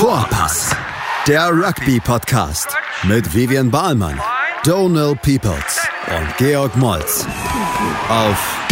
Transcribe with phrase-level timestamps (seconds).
[0.00, 0.74] Vorpass,
[1.28, 2.74] der Rugby-Podcast
[3.06, 4.18] mit Vivian Bahlmann,
[4.64, 7.26] Donal Peoples und Georg Moltz
[8.08, 8.66] auf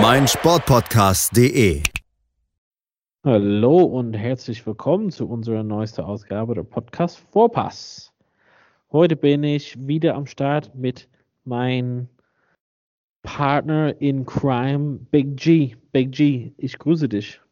[0.00, 1.82] meinsportpodcast.de.
[3.24, 8.10] Hallo und herzlich willkommen zu unserer neuesten Ausgabe der Podcast Vorpass.
[8.90, 11.10] Heute bin ich wieder am Start mit
[11.44, 12.08] meinem
[13.22, 15.76] Partner in Crime, Big G.
[15.92, 17.43] Big G, ich grüße dich.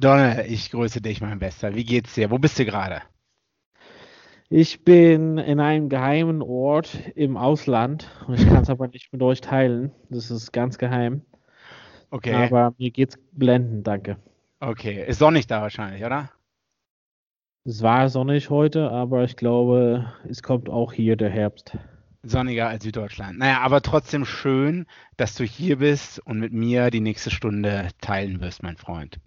[0.00, 1.74] Donald, ich grüße dich, mein Bester.
[1.74, 2.30] Wie geht's dir?
[2.30, 3.02] Wo bist du gerade?
[4.48, 9.20] Ich bin in einem geheimen Ort im Ausland und ich kann es aber nicht mit
[9.22, 9.90] euch teilen.
[10.08, 11.22] Das ist ganz geheim.
[12.10, 12.32] Okay.
[12.32, 14.18] Aber mir geht's blendend, danke.
[14.60, 16.30] Okay, ist sonnig da wahrscheinlich, oder?
[17.64, 21.76] Es war sonnig heute, aber ich glaube, es kommt auch hier der Herbst.
[22.22, 23.38] Sonniger als Süddeutschland.
[23.38, 28.40] Naja, aber trotzdem schön, dass du hier bist und mit mir die nächste Stunde teilen
[28.40, 29.18] wirst, mein Freund.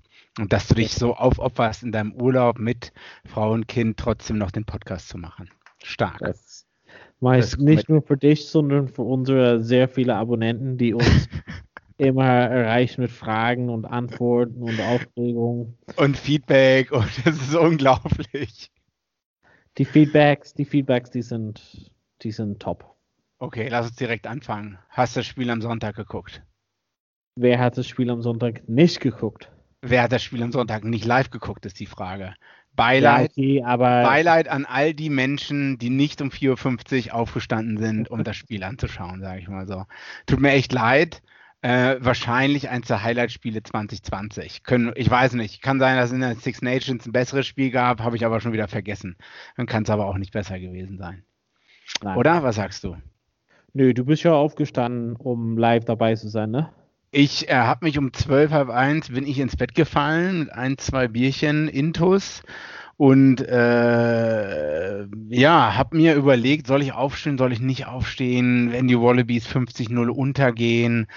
[0.41, 2.91] Und dass du dich so aufopferst in deinem Urlaub mit
[3.25, 5.51] Frau und Kind trotzdem noch den Podcast zu machen.
[5.83, 6.17] Stark.
[6.17, 6.65] Das
[7.19, 11.29] meist nicht nur für dich, sondern für unsere sehr viele Abonnenten, die uns
[11.97, 15.77] immer erreichen mit Fragen und Antworten und Aufregungen.
[15.97, 18.71] Und Feedback und das ist unglaublich.
[19.77, 21.91] Die Feedbacks, die Feedbacks, die sind,
[22.23, 22.95] die sind top.
[23.37, 24.79] Okay, lass uns direkt anfangen.
[24.89, 26.41] Hast du das Spiel am Sonntag geguckt?
[27.35, 29.51] Wer hat das Spiel am Sonntag nicht geguckt?
[29.81, 32.35] Wer hat das Spiel am Sonntag nicht live geguckt, ist die Frage.
[32.73, 37.77] Beileid, ja, okay, aber Beileid an all die Menschen, die nicht um 4.50 Uhr aufgestanden
[37.77, 39.85] sind, um das Spiel anzuschauen, sage ich mal so.
[40.25, 41.21] Tut mir echt leid.
[41.63, 44.63] Äh, wahrscheinlich eins der Highlight-Spiele 2020.
[44.63, 47.69] Können, ich weiß nicht, kann sein, dass es in der Six Nations ein besseres Spiel
[47.69, 49.15] gab, habe ich aber schon wieder vergessen.
[49.57, 51.23] Dann kann es aber auch nicht besser gewesen sein.
[52.01, 52.17] Nein.
[52.17, 52.41] Oder?
[52.41, 52.97] Was sagst du?
[53.73, 56.69] Nö, du bist ja aufgestanden, um live dabei zu sein, ne?
[57.13, 60.77] Ich äh, habe mich um zwölf, halb eins bin ich ins Bett gefallen mit ein,
[60.77, 62.41] zwei Bierchen Intus
[62.95, 68.97] und äh, ja, habe mir überlegt, soll ich aufstehen, soll ich nicht aufstehen, wenn die
[68.97, 71.07] Wallabies 50-0 untergehen,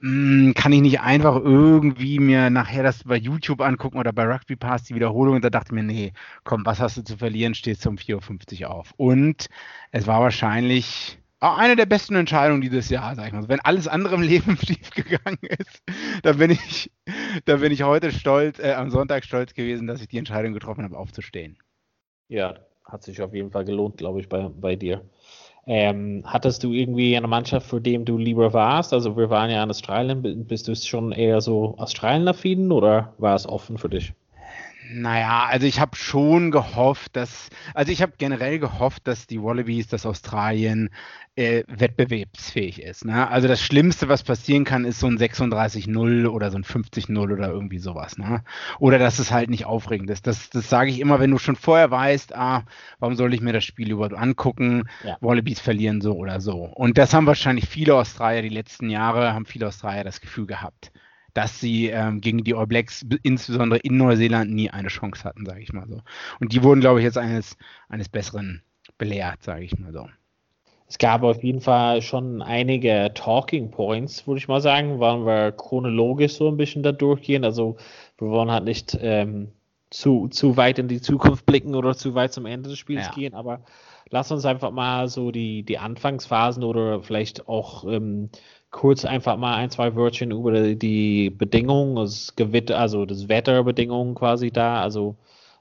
[0.00, 4.56] hm, kann ich nicht einfach irgendwie mir nachher das bei YouTube angucken oder bei Rugby
[4.56, 7.54] Pass die Wiederholung und da dachte ich mir, nee, komm, was hast du zu verlieren,
[7.54, 8.94] stehst du um 4.50 Uhr auf.
[8.96, 9.48] Und
[9.92, 11.18] es war wahrscheinlich
[11.52, 13.48] eine der besten Entscheidungen dieses Jahr, sag ich mal.
[13.48, 15.82] Wenn alles andere im Leben schief gegangen ist,
[16.22, 16.90] dann bin ich,
[17.44, 20.84] dann bin ich heute stolz, äh, am Sonntag stolz gewesen, dass ich die Entscheidung getroffen
[20.84, 21.58] habe, aufzustehen.
[22.28, 22.54] Ja,
[22.84, 25.02] hat sich auf jeden Fall gelohnt, glaube ich, bei, bei dir.
[25.66, 28.92] Ähm, hattest du irgendwie eine Mannschaft, für den du lieber warst?
[28.92, 30.46] Also wir waren ja in Australien.
[30.46, 34.12] Bist du schon eher so Australien-affin oder war es offen für dich?
[34.90, 39.88] Naja, also ich habe schon gehofft, dass, also ich habe generell gehofft, dass die Wallabies,
[39.88, 40.90] dass Australien
[41.36, 43.04] äh, wettbewerbsfähig ist.
[43.04, 43.28] Ne?
[43.28, 47.48] Also das Schlimmste, was passieren kann, ist so ein 36-0 oder so ein 50-0 oder
[47.48, 48.18] irgendwie sowas.
[48.18, 48.44] Ne?
[48.78, 50.26] Oder dass es halt nicht aufregend ist.
[50.26, 52.64] Das, das sage ich immer, wenn du schon vorher weißt, ah,
[52.98, 54.84] warum soll ich mir das Spiel überhaupt angucken?
[55.02, 55.16] Ja.
[55.20, 56.56] Wallabies verlieren so oder so.
[56.56, 60.92] Und das haben wahrscheinlich viele Australier die letzten Jahre, haben viele Australier das Gefühl gehabt
[61.34, 65.60] dass sie ähm, gegen die All Blacks, insbesondere in Neuseeland, nie eine Chance hatten, sage
[65.60, 66.00] ich mal so.
[66.40, 67.56] Und die wurden, glaube ich, jetzt eines,
[67.88, 68.62] eines Besseren
[68.98, 70.08] belehrt, sage ich mal so.
[70.86, 75.50] Es gab auf jeden Fall schon einige Talking Points, würde ich mal sagen, wollen wir
[75.52, 77.44] chronologisch so ein bisschen da durchgehen.
[77.44, 77.76] Also
[78.18, 79.48] wir wollen halt nicht ähm,
[79.90, 83.12] zu, zu weit in die Zukunft blicken oder zu weit zum Ende des Spiels ja.
[83.12, 83.62] gehen, aber
[84.10, 88.30] lass uns einfach mal so die, die Anfangsphasen oder vielleicht auch ähm,
[88.74, 94.50] kurz einfach mal ein, zwei Wörtchen über die Bedingungen, das Gewitter, also das Wetterbedingungen quasi
[94.50, 94.82] da.
[94.82, 95.14] Also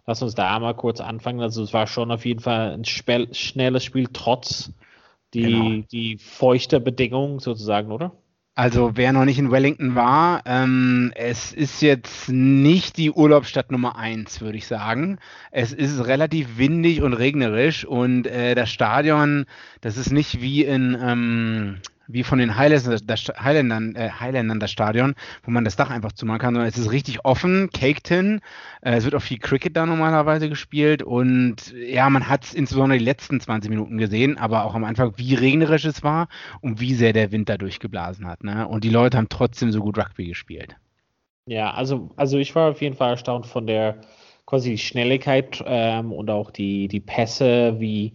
[0.08, 1.40] lass uns da mal kurz anfangen.
[1.40, 4.72] Also es war schon auf jeden Fall ein schnelles Spiel, trotz
[5.36, 5.84] die, genau.
[5.92, 8.14] die feuchte Bedingungen sozusagen, oder?
[8.56, 13.96] Also wer noch nicht in Wellington war, ähm, es ist jetzt nicht die Urlaubsstadt Nummer
[13.96, 15.20] eins, würde ich sagen.
[15.52, 19.46] Es ist relativ windig und regnerisch und äh, das Stadion,
[19.82, 21.78] das ist nicht wie in ähm,
[22.08, 26.54] wie von den Highlandern, äh, Highlandern das Stadion, wo man das Dach einfach zumachen kann,
[26.54, 28.42] sondern es ist richtig offen, caked hin.
[28.82, 32.98] Äh, es wird auch viel Cricket da normalerweise gespielt und ja, man hat es insbesondere
[33.00, 36.28] die letzten 20 Minuten gesehen, aber auch am Anfang, wie regnerisch es war
[36.62, 38.44] und wie sehr der Wind da durchgeblasen hat.
[38.44, 38.68] Ne?
[38.68, 40.76] Und die Leute haben trotzdem so gut Rugby gespielt.
[41.46, 44.02] Ja, also, also ich war auf jeden Fall erstaunt von der
[44.46, 48.14] quasi Schnelligkeit ähm, und auch die, die Pässe, wie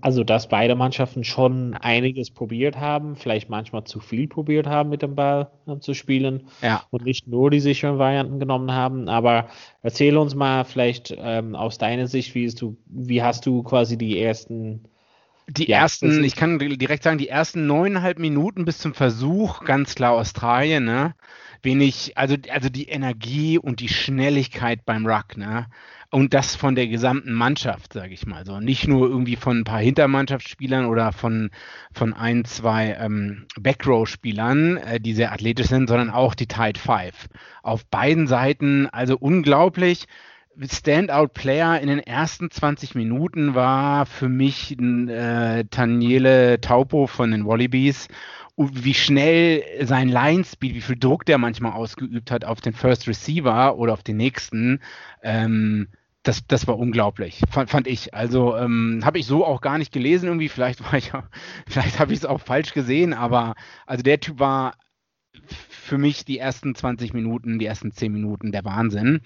[0.00, 5.02] also dass beide Mannschaften schon einiges probiert haben, vielleicht manchmal zu viel probiert haben, mit
[5.02, 6.82] dem Ball äh, zu spielen ja.
[6.90, 9.08] und nicht nur die sicheren Varianten genommen haben.
[9.08, 9.48] Aber
[9.82, 14.20] erzähle uns mal vielleicht ähm, aus deiner Sicht, wie, du, wie hast du quasi die
[14.20, 14.84] ersten
[15.48, 19.94] Die ja, ersten, ich kann direkt sagen, die ersten neuneinhalb Minuten bis zum Versuch, ganz
[19.94, 21.14] klar Australien, ne?
[21.62, 25.66] Wenig, also, also die Energie und die Schnelligkeit beim Ruck, ne?
[26.10, 28.60] Und das von der gesamten Mannschaft, sage ich mal so.
[28.60, 31.50] Nicht nur irgendwie von ein paar Hintermannschaftsspielern oder von,
[31.92, 37.28] von ein, zwei ähm, Backrow-Spielern, äh, die sehr athletisch sind, sondern auch die Tide Five.
[37.62, 40.06] Auf beiden Seiten, also unglaublich.
[40.66, 48.08] Standout-Player in den ersten 20 Minuten war für mich äh, Taniele Taupo von den Wallabies
[48.58, 53.76] wie schnell sein Line-Speed, wie viel Druck der manchmal ausgeübt hat auf den First Receiver
[53.76, 54.80] oder auf den nächsten,
[55.22, 55.88] ähm,
[56.24, 58.14] das, das war unglaublich, fand, fand ich.
[58.14, 60.48] Also ähm, habe ich so auch gar nicht gelesen irgendwie.
[60.48, 61.12] Vielleicht war ich,
[61.68, 63.54] vielleicht habe ich es auch falsch gesehen, aber
[63.86, 64.74] also der Typ war
[65.46, 69.20] für mich die ersten 20 Minuten, die ersten 10 Minuten der Wahnsinn.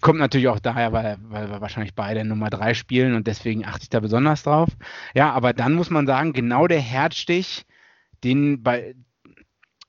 [0.00, 3.82] Kommt natürlich auch daher, weil, weil wir wahrscheinlich beide Nummer 3 spielen und deswegen achte
[3.82, 4.68] ich da besonders drauf.
[5.14, 7.66] Ja, aber dann muss man sagen, genau der Herzstich,
[8.24, 8.94] den bei,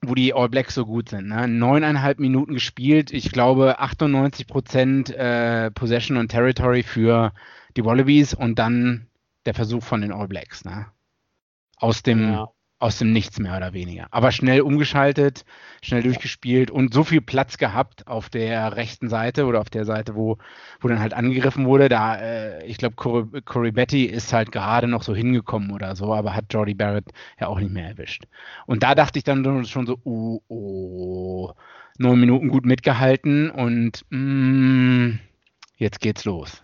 [0.02, 1.28] wo die All Blacks so gut sind.
[1.28, 1.48] Ne?
[1.48, 7.32] Neuneinhalb Minuten gespielt, ich glaube 98 Prozent äh, Possession und Territory für
[7.78, 9.08] die Wallabies und dann
[9.46, 10.66] der Versuch von den All Blacks.
[10.66, 10.88] Ne?
[11.78, 12.50] Aus dem ja
[12.84, 14.08] aus dem Nichts mehr oder weniger.
[14.12, 15.46] Aber schnell umgeschaltet,
[15.82, 20.16] schnell durchgespielt und so viel Platz gehabt auf der rechten Seite oder auf der Seite,
[20.16, 20.38] wo,
[20.82, 21.88] wo dann halt angegriffen wurde.
[21.88, 26.14] Da, äh, ich glaube, Corey, Corey, Betty ist halt gerade noch so hingekommen oder so,
[26.14, 27.06] aber hat Jordi Barrett
[27.40, 28.26] ja auch nicht mehr erwischt.
[28.66, 31.54] Und da dachte ich dann schon so, oh, oh,
[31.98, 35.20] neun Minuten gut mitgehalten und mm,
[35.78, 36.62] jetzt geht's los.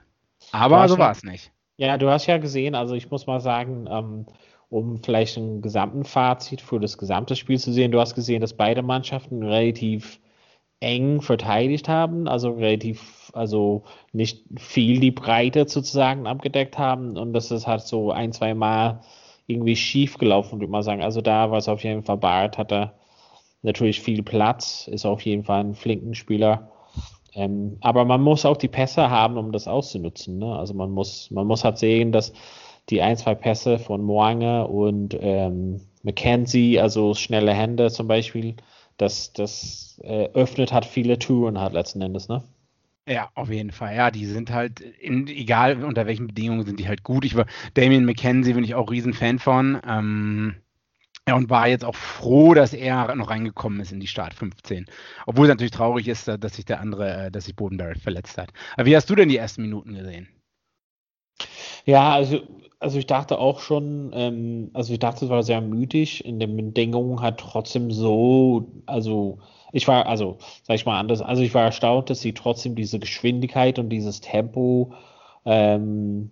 [0.51, 1.53] Aber so war es nicht.
[1.77, 4.25] Ja, du hast ja gesehen, also ich muss mal sagen, ähm,
[4.69, 7.91] um vielleicht ein gesamten Fazit für das gesamte Spiel zu sehen.
[7.91, 10.19] Du hast gesehen, dass beide Mannschaften relativ
[10.79, 13.83] eng verteidigt haben, also relativ, also
[14.13, 19.01] nicht viel die Breite sozusagen abgedeckt haben und das ist halt so ein, zwei Mal
[19.47, 21.01] irgendwie schief gelaufen, würde mal sagen.
[21.01, 22.93] Also da war es auf jeden Fall Bart, hatte
[23.61, 26.71] natürlich viel Platz, ist auf jeden Fall ein flinken Spieler.
[27.33, 30.37] Ähm, aber man muss auch die Pässe haben, um das auszunutzen.
[30.37, 30.55] Ne?
[30.55, 32.31] Also man muss, man muss halt sehen, dass
[32.89, 38.55] die ein, zwei Pässe von Moange und ähm, McKenzie, also schnelle Hände zum Beispiel,
[38.97, 42.43] das, das äh, öffnet hat viele Touren hat letzten Endes, ne?
[43.07, 43.95] Ja, auf jeden Fall.
[43.95, 47.25] Ja, die sind halt, in, egal unter welchen Bedingungen, sind die halt gut.
[47.25, 49.81] Ich war Damien McKenzie bin ich auch riesen Fan von.
[49.87, 50.55] Ähm,
[51.27, 54.85] ja, und war jetzt auch froh, dass er noch reingekommen ist in die Start 15.
[55.25, 58.37] Obwohl es natürlich traurig ist, dass sich der andere, äh, dass sich Boden Barrett verletzt
[58.37, 58.51] hat.
[58.75, 60.27] Aber wie hast du denn die ersten Minuten gesehen?
[61.85, 62.41] Ja, also,
[62.79, 66.23] also ich dachte auch schon, ähm, also ich dachte, es war sehr mütig.
[66.25, 69.39] In den Bedingungen hat trotzdem so, also
[69.73, 72.99] ich war, also sag ich mal anders, also ich war erstaunt, dass sie trotzdem diese
[72.99, 74.93] Geschwindigkeit und dieses Tempo,
[75.45, 76.31] ähm,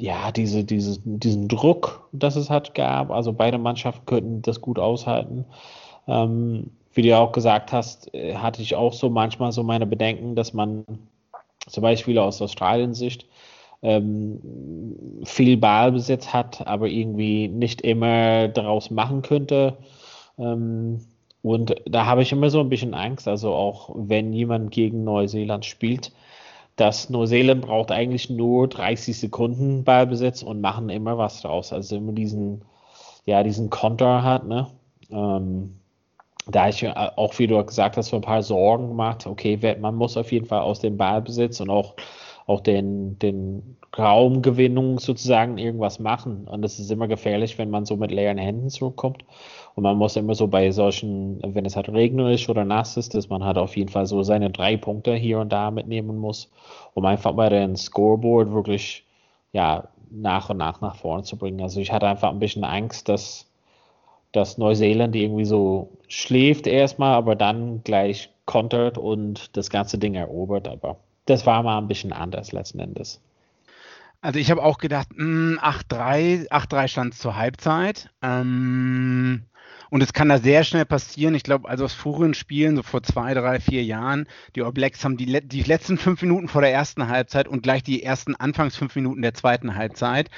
[0.00, 3.10] ja, diese, diese, diesen Druck, das es hat gab.
[3.12, 5.44] Also beide Mannschaften könnten das gut aushalten.
[6.08, 9.86] Ähm, wie du ja auch gesagt hast, äh, hatte ich auch so manchmal so meine
[9.86, 10.84] Bedenken, dass man
[11.68, 13.26] zum Beispiel aus Australien Sicht
[13.82, 14.40] ähm,
[15.24, 19.76] viel Ballbesitz hat, aber irgendwie nicht immer daraus machen könnte.
[20.38, 21.00] Ähm,
[21.42, 25.64] und da habe ich immer so ein bisschen Angst, also auch wenn jemand gegen Neuseeland
[25.64, 26.12] spielt,
[26.76, 31.72] dass Neuseeland braucht eigentlich nur 30 Sekunden Ballbesitz und machen immer was draus.
[31.72, 32.62] Also immer diesen,
[33.26, 34.68] ja, diesen Konter hat, ne?
[35.10, 35.76] Ähm,
[36.46, 40.16] da ich auch, wie du gesagt hast, so ein paar Sorgen gemacht, okay, man muss
[40.16, 41.94] auf jeden Fall aus dem Ballbesitz und auch
[42.46, 46.46] auch den, den Raumgewinnung sozusagen irgendwas machen.
[46.48, 49.24] Und das ist immer gefährlich, wenn man so mit leeren Händen zurückkommt.
[49.74, 53.28] Und man muss immer so bei solchen, wenn es halt regnerisch oder nass ist, dass
[53.28, 56.50] man halt auf jeden Fall so seine drei Punkte hier und da mitnehmen muss,
[56.94, 59.04] um einfach bei den Scoreboard wirklich,
[59.52, 61.62] ja, nach und nach nach vorne zu bringen.
[61.62, 63.50] Also ich hatte einfach ein bisschen Angst, dass,
[64.32, 70.68] dass Neuseeland irgendwie so schläft erstmal, aber dann gleich kontert und das ganze Ding erobert.
[70.68, 73.20] Aber das war mal ein bisschen anders letzten Endes.
[74.20, 78.08] Also ich habe auch gedacht, 8-3, 8-3 stand zur Halbzeit.
[78.22, 79.42] Ähm,
[79.92, 81.34] und es kann da sehr schnell passieren.
[81.34, 85.04] Ich glaube, also aus früheren Spielen, so vor zwei, drei, vier Jahren, die All Blacks
[85.04, 88.74] haben die, die letzten fünf Minuten vor der ersten Halbzeit und gleich die ersten Anfangs
[88.74, 90.30] fünf Minuten der zweiten Halbzeit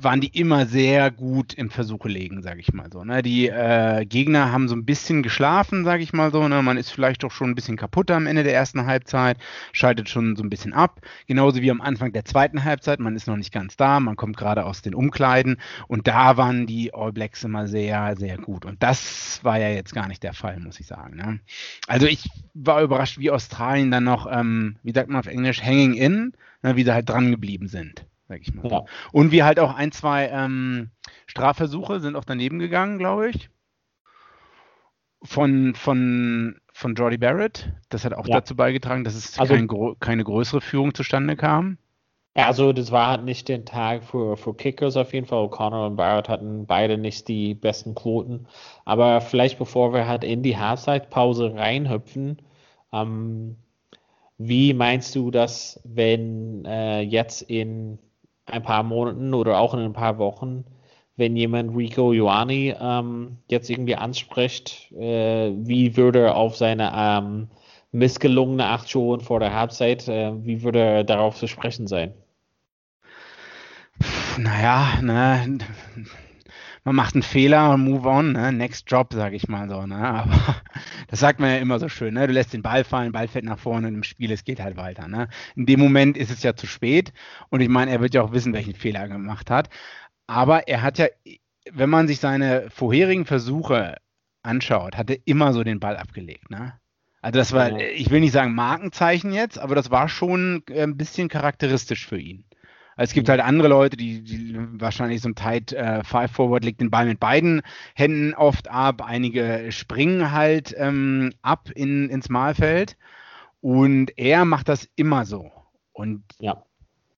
[0.00, 3.04] waren die immer sehr gut im Versuche legen, sage ich mal so.
[3.04, 3.22] Ne?
[3.22, 6.48] Die äh, Gegner haben so ein bisschen geschlafen, sage ich mal so.
[6.48, 6.60] Ne?
[6.60, 9.38] Man ist vielleicht doch schon ein bisschen kaputt am Ende der ersten Halbzeit,
[9.70, 11.00] schaltet schon so ein bisschen ab.
[11.28, 12.98] Genauso wie am Anfang der zweiten Halbzeit.
[12.98, 16.66] Man ist noch nicht ganz da, man kommt gerade aus den Umkleiden und da waren
[16.66, 18.63] die All Blacks immer sehr, sehr gut.
[18.64, 21.16] Und das war ja jetzt gar nicht der Fall, muss ich sagen.
[21.16, 21.40] Ne?
[21.86, 25.94] Also ich war überrascht, wie Australien dann noch, ähm, wie sagt man auf Englisch, hanging
[25.94, 28.06] in, ne, wie sie halt dran geblieben sind.
[28.28, 28.70] sag ich mal.
[28.70, 28.84] Ja.
[29.12, 30.90] Und wie halt auch ein, zwei ähm,
[31.26, 33.50] Strafversuche sind auch daneben gegangen, glaube ich.
[35.22, 37.72] Von, von, von Jordi Barrett.
[37.88, 38.36] Das hat auch ja.
[38.36, 39.68] dazu beigetragen, dass es also, kein,
[40.00, 41.78] keine größere Führung zustande kam.
[42.36, 45.44] Ja, also das war halt nicht der Tag für, für Kickers auf jeden Fall.
[45.44, 48.46] O'Connor und Barrett hatten beide nicht die besten Quoten.
[48.84, 52.42] Aber vielleicht bevor wir halt in die Halbzeitpause reinhüpfen,
[52.92, 53.56] ähm,
[54.38, 57.98] wie meinst du das, wenn äh, jetzt in
[58.46, 60.64] ein paar Monaten oder auch in ein paar Wochen,
[61.16, 67.48] wenn jemand Rico Ioani ähm, jetzt irgendwie anspricht, äh, wie würde er auf seine ähm,
[67.92, 72.14] missgelungene Aktion vor der Halbzeit, äh, wie würde er darauf zu sprechen sein?
[74.38, 75.58] Naja, ne,
[76.84, 78.52] man macht einen Fehler und move on, ne?
[78.52, 79.86] next job, sage ich mal so.
[79.86, 79.96] Ne?
[79.96, 80.56] Aber
[81.08, 82.14] das sagt man ja immer so schön.
[82.14, 82.26] Ne?
[82.26, 84.76] Du lässt den Ball fallen, Ball fällt nach vorne und im Spiel, es geht halt
[84.76, 85.08] weiter.
[85.08, 85.28] Ne?
[85.56, 87.12] In dem Moment ist es ja zu spät
[87.48, 89.70] und ich meine, er wird ja auch wissen, welchen Fehler er gemacht hat.
[90.26, 91.06] Aber er hat ja,
[91.70, 93.96] wenn man sich seine vorherigen Versuche
[94.42, 96.50] anschaut, hat er immer so den Ball abgelegt.
[96.50, 96.74] Ne?
[97.22, 100.98] Also das war, ich will nicht sagen Markenzeichen jetzt, aber das war schon äh, ein
[100.98, 102.44] bisschen charakteristisch für ihn.
[102.96, 106.80] Es gibt halt andere Leute, die, die wahrscheinlich so ein Tight äh, Five Forward legt
[106.80, 107.62] den Ball mit beiden
[107.94, 109.02] Händen oft ab.
[109.04, 112.96] Einige springen halt ähm, ab in, ins Mahlfeld.
[113.60, 115.50] Und er macht das immer so.
[115.92, 116.64] Und ja.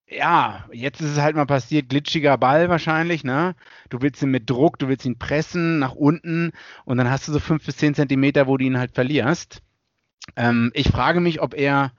[0.08, 3.56] Ja, jetzt ist es halt mal passiert, glitschiger Ball wahrscheinlich, ne?
[3.88, 6.52] Du willst ihn mit Druck, du willst ihn pressen nach unten
[6.84, 9.62] und dann hast du so fünf bis zehn Zentimeter, wo du ihn halt verlierst.
[10.36, 11.90] Ähm, ich frage mich, ob er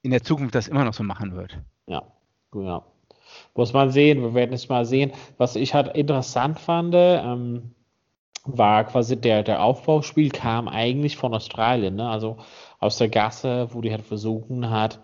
[0.00, 1.60] in der Zukunft das immer noch so machen wird.
[1.86, 2.02] Ja,
[2.54, 2.82] ja.
[3.54, 5.12] Muss man sehen, wir werden es mal sehen.
[5.38, 7.74] Was ich halt interessant fand, ähm,
[8.44, 12.08] war quasi der, der Aufbauspiel kam eigentlich von Australien, ne?
[12.08, 12.38] also
[12.78, 15.00] aus der Gasse, wo die halt versuchen hat,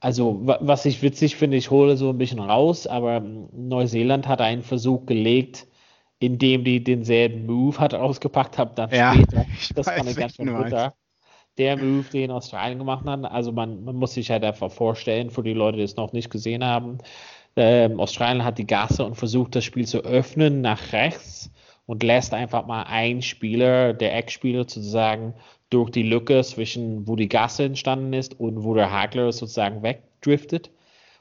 [0.00, 4.62] also was ich witzig finde, ich hole so ein bisschen raus, aber Neuseeland hat einen
[4.62, 5.66] Versuch gelegt,
[6.18, 9.46] indem die denselben Move hat ausgepackt haben, dann ja, später.
[9.74, 10.94] Das war eine ganz schön guter.
[11.58, 13.24] Der Move, den Australien gemacht hat.
[13.24, 16.30] Also man, man muss sich halt einfach vorstellen, für die Leute, die es noch nicht
[16.30, 16.98] gesehen haben,
[17.56, 21.50] ähm, Australien hat die Gasse und versucht das Spiel zu öffnen nach rechts
[21.86, 25.34] und lässt einfach mal einen Spieler, der Eckspieler sozusagen,
[25.70, 30.70] durch die Lücke zwischen, wo die Gasse entstanden ist und wo der Hagler sozusagen wegdriftet.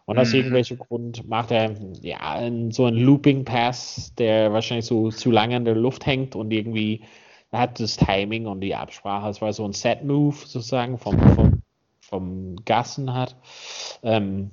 [0.06, 0.36] Und aus mhm.
[0.36, 2.40] irgendwelchem Grund macht er ja
[2.70, 7.02] so einen Looping Pass, der wahrscheinlich so zu lange in der Luft hängt und irgendwie
[7.52, 9.30] hat das Timing und die Absprache.
[9.30, 11.62] Es war so ein Set Move sozusagen vom, vom,
[12.00, 13.36] vom Gassen hat.
[14.04, 14.52] Ähm,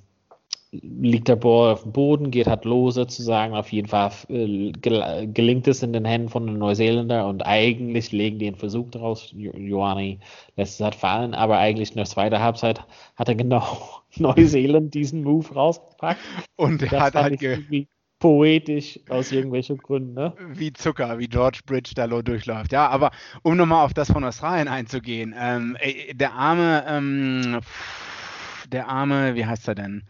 [0.73, 3.55] liegt der Ball auf dem Boden, geht halt los sozusagen.
[3.55, 8.39] Auf jeden Fall äh, gelingt es in den Händen von den Neuseeländer und eigentlich legen
[8.39, 9.33] die einen Versuch daraus.
[9.33, 10.19] Joani
[10.57, 12.81] lässt es halt fallen, aber eigentlich in der zweiten Halbzeit
[13.17, 16.21] hat er genau Neuseeland diesen Move rausgepackt.
[16.57, 17.87] Und er hat halt ge
[18.19, 20.33] poetisch aus irgendwelchen Gründen, ne?
[20.55, 22.71] Wie Zucker, wie George Bridge da durchläuft.
[22.71, 23.11] Ja, aber
[23.43, 25.77] um nochmal auf das von Australien einzugehen, ähm,
[26.13, 27.59] der arme, ähm,
[28.69, 30.05] der arme, wie heißt er denn?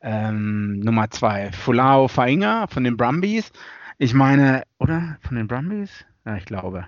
[0.00, 3.52] Ähm, Nummer zwei, Fulao Fainga von den Brumbies.
[3.98, 5.18] Ich meine, oder?
[5.22, 6.04] Von den Brumbies?
[6.24, 6.86] Ja, ich glaube.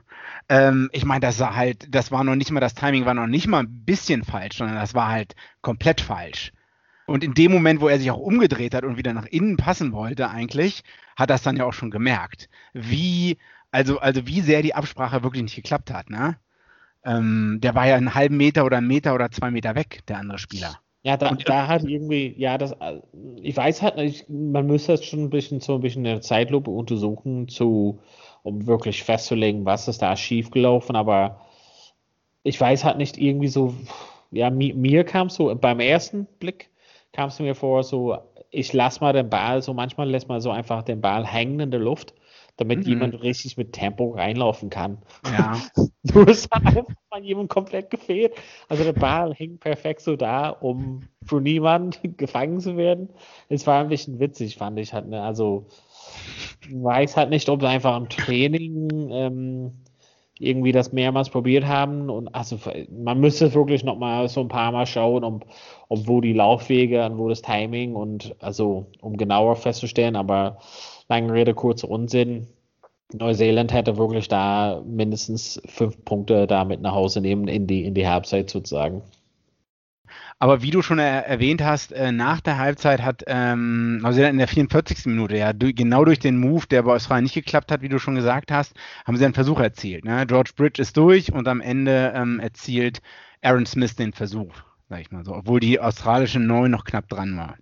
[0.48, 3.28] Ähm, ich meine, das war halt, das war noch nicht mal, das Timing war noch
[3.28, 6.52] nicht mal ein bisschen falsch, sondern das war halt komplett falsch.
[7.06, 9.92] Und in dem Moment, wo er sich auch umgedreht hat und wieder nach innen passen
[9.92, 10.82] wollte, eigentlich,
[11.16, 13.38] hat das dann ja auch schon gemerkt, wie,
[13.70, 16.36] also, also wie sehr die Absprache wirklich nicht geklappt hat, ne?
[17.04, 20.18] Ähm, der war ja einen halben Meter oder einen Meter oder zwei Meter weg, der
[20.18, 20.80] andere Spieler.
[21.02, 22.74] Ja, da, und, da hat irgendwie, ja, das,
[23.40, 26.20] ich weiß halt nicht, man müsste das schon ein bisschen so ein bisschen in der
[26.20, 28.00] Zeitlupe untersuchen, zu,
[28.42, 31.40] um wirklich festzulegen, was ist da schiefgelaufen, aber
[32.42, 33.74] ich weiß halt nicht irgendwie so,
[34.30, 36.70] ja, mir, mir kam es so, beim ersten Blick
[37.12, 38.18] kam es mir vor, so,
[38.50, 41.70] ich lasse mal den Ball, so manchmal lässt man so einfach den Ball hängen in
[41.70, 42.14] der Luft
[42.58, 42.88] damit mhm.
[42.88, 44.98] jemand richtig mit Tempo reinlaufen kann.
[45.24, 45.58] Ja.
[46.02, 48.34] Nur es hat einfach mal jemand komplett gefehlt.
[48.68, 53.08] Also der Ball hing perfekt so da, um für niemand gefangen zu werden.
[53.48, 55.08] Es war ein bisschen witzig, fand ich halt.
[55.08, 55.22] Ne?
[55.22, 55.66] Also
[56.70, 59.72] weiß halt nicht, ob sie einfach im Training ähm,
[60.38, 62.58] irgendwie das mehrmals probiert haben und also
[62.90, 65.40] man müsste wirklich noch mal so ein paar Mal schauen, um,
[65.88, 70.58] um wo die Laufwege und wo das Timing und also um genauer festzustellen, aber
[71.08, 72.46] lange Rede, kurzer Unsinn.
[73.12, 77.94] Neuseeland hätte wirklich da mindestens fünf Punkte da mit nach Hause nehmen in die, in
[77.94, 79.02] die Halbzeit sozusagen.
[80.40, 84.38] Aber wie du schon er erwähnt hast, äh, nach der Halbzeit hat ähm, Neuseeland in
[84.38, 85.06] der 44.
[85.06, 87.98] Minute, ja, du, genau durch den Move, der bei Australien nicht geklappt hat, wie du
[87.98, 90.04] schon gesagt hast, haben sie einen Versuch erzielt.
[90.04, 90.26] Ne?
[90.26, 93.02] George Bridge ist durch und am Ende ähm, erzielt
[93.42, 94.54] Aaron Smith den Versuch,
[94.88, 97.56] sag ich mal so, obwohl die australische Neun noch knapp dran war.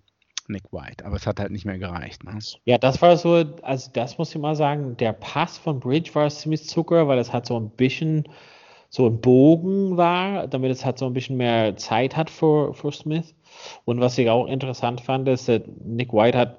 [0.47, 2.23] Nick White, aber es hat halt nicht mehr gereicht.
[2.23, 2.39] Ne?
[2.63, 6.29] Ja, das war so, also das muss ich mal sagen, der Pass von Bridge war
[6.29, 8.29] ziemlich Zucker, weil es hat so ein bisschen
[8.89, 12.91] so ein Bogen war, damit es halt so ein bisschen mehr Zeit hat für, für
[12.91, 13.35] Smith.
[13.85, 16.57] Und was ich auch interessant fand, ist, dass Nick White hat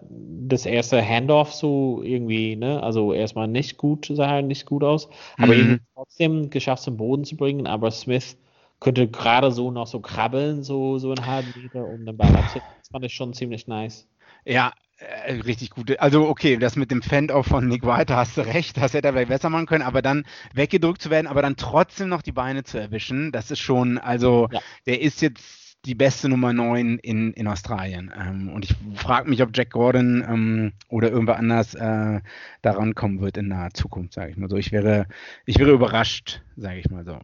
[0.48, 5.08] das erste Handoff so irgendwie, ne, also erstmal nicht gut, sah halt nicht gut aus,
[5.36, 5.60] aber mhm.
[5.60, 8.36] ihn trotzdem geschafft zum Boden zu bringen, aber Smith
[8.80, 12.68] könnte gerade so noch so krabbeln, so, so einen halben Meter, um den Ball abzusetzen.
[12.78, 14.08] Das fand ich schon ziemlich nice.
[14.44, 15.98] Ja, äh, richtig gut.
[16.00, 19.12] Also okay, das mit dem Fend-Off von Nick White, hast du recht, das hätte er
[19.12, 20.24] vielleicht besser machen können, aber dann
[20.54, 24.48] weggedrückt zu werden, aber dann trotzdem noch die Beine zu erwischen, das ist schon, also
[24.50, 24.60] ja.
[24.86, 28.12] der ist jetzt die beste Nummer 9 in, in Australien.
[28.18, 32.20] Ähm, und ich frage mich, ob Jack Gordon ähm, oder irgendwer anders äh,
[32.62, 34.56] daran kommen wird in naher Zukunft, sage ich mal so.
[34.56, 35.06] Ich wäre,
[35.46, 37.20] ich wäre überrascht, sage ich mal so.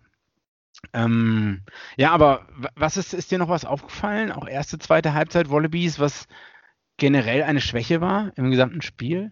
[0.93, 1.63] Ähm,
[1.97, 4.31] ja, aber was ist, ist dir noch was aufgefallen?
[4.31, 6.29] Auch erste, zweite Halbzeit Wallabies, was
[6.97, 9.31] generell eine Schwäche war im gesamten Spiel?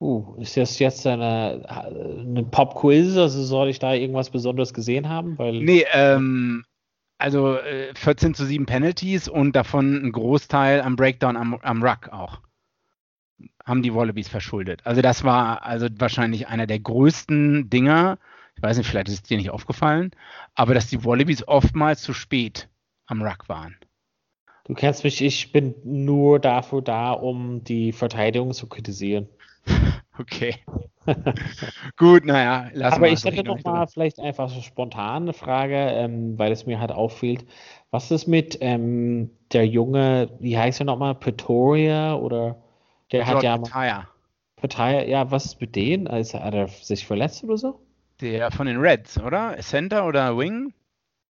[0.00, 3.16] Uh, ist das jetzt eine, eine Pop-Quiz?
[3.16, 5.36] Also soll ich da irgendwas Besonderes gesehen haben?
[5.38, 6.64] Weil nee, ähm,
[7.18, 12.10] also äh, 14 zu 7 Penalties und davon ein Großteil am Breakdown am, am Ruck
[12.10, 12.40] auch.
[13.64, 14.82] Haben die Wallabies verschuldet.
[14.84, 18.18] Also das war also wahrscheinlich einer der größten Dinger.
[18.54, 20.12] Ich weiß nicht, vielleicht ist es dir nicht aufgefallen,
[20.54, 22.68] aber dass die Wallabies oftmals zu spät
[23.06, 23.76] am Ruck waren.
[24.68, 29.28] Du kennst mich, ich bin nur dafür da, um die Verteidigung zu kritisieren.
[30.20, 30.56] Okay.
[31.96, 33.12] Gut, naja, lass Aber mal.
[33.12, 36.90] ich hätte noch mal vielleicht einfach so spontan eine Frage, ähm, weil es mir halt
[36.90, 37.46] auffällt.
[37.92, 42.56] Was ist mit ähm, der Junge, wie heißt er nochmal, Pretoria oder
[43.12, 44.08] der George hat ja Pataya.
[44.56, 46.08] Pataya, ja, was ist mit denen?
[46.08, 47.80] Also, hat er sich verletzt oder so?
[48.20, 49.56] Der von den Reds, oder?
[49.60, 50.74] Center oder Wing?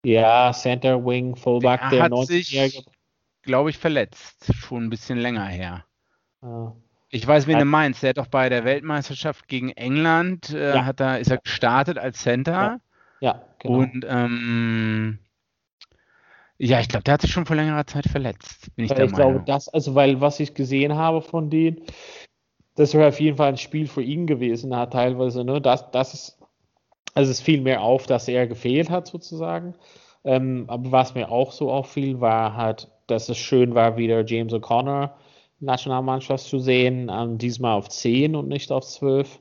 [0.06, 2.84] Ja, Center, Wing, Fullback, der, der hat sich
[3.44, 4.52] glaube ich, verletzt.
[4.56, 5.86] Schon ein bisschen länger her.
[6.42, 6.76] Ja.
[7.10, 8.02] Ich weiß, wen du meinst.
[8.02, 10.86] Der hat doch bei der Weltmeisterschaft gegen England, äh, ja.
[10.86, 12.80] hat er, ist er gestartet als Center.
[13.22, 13.80] Ja, ja genau.
[13.80, 15.20] Und ähm,
[16.58, 18.74] ja, ich glaube, der hat sich schon vor längerer Zeit verletzt.
[18.76, 21.82] Bin ich ich glaube, das, also weil was ich gesehen habe von denen,
[22.76, 26.14] das wäre auf jeden Fall ein Spiel für ihn gewesen, hat teilweise, ne, das, das
[26.14, 26.40] ist,
[27.14, 29.76] also es fiel mir auf, dass er gefehlt hat sozusagen.
[30.24, 34.54] Ähm, aber was mir auch so auffiel, war halt dass es schön war, wieder James
[34.54, 35.12] O'Connor
[35.64, 39.40] Nationalmannschaft zu sehen, ähm, diesmal auf 10 und nicht auf 12.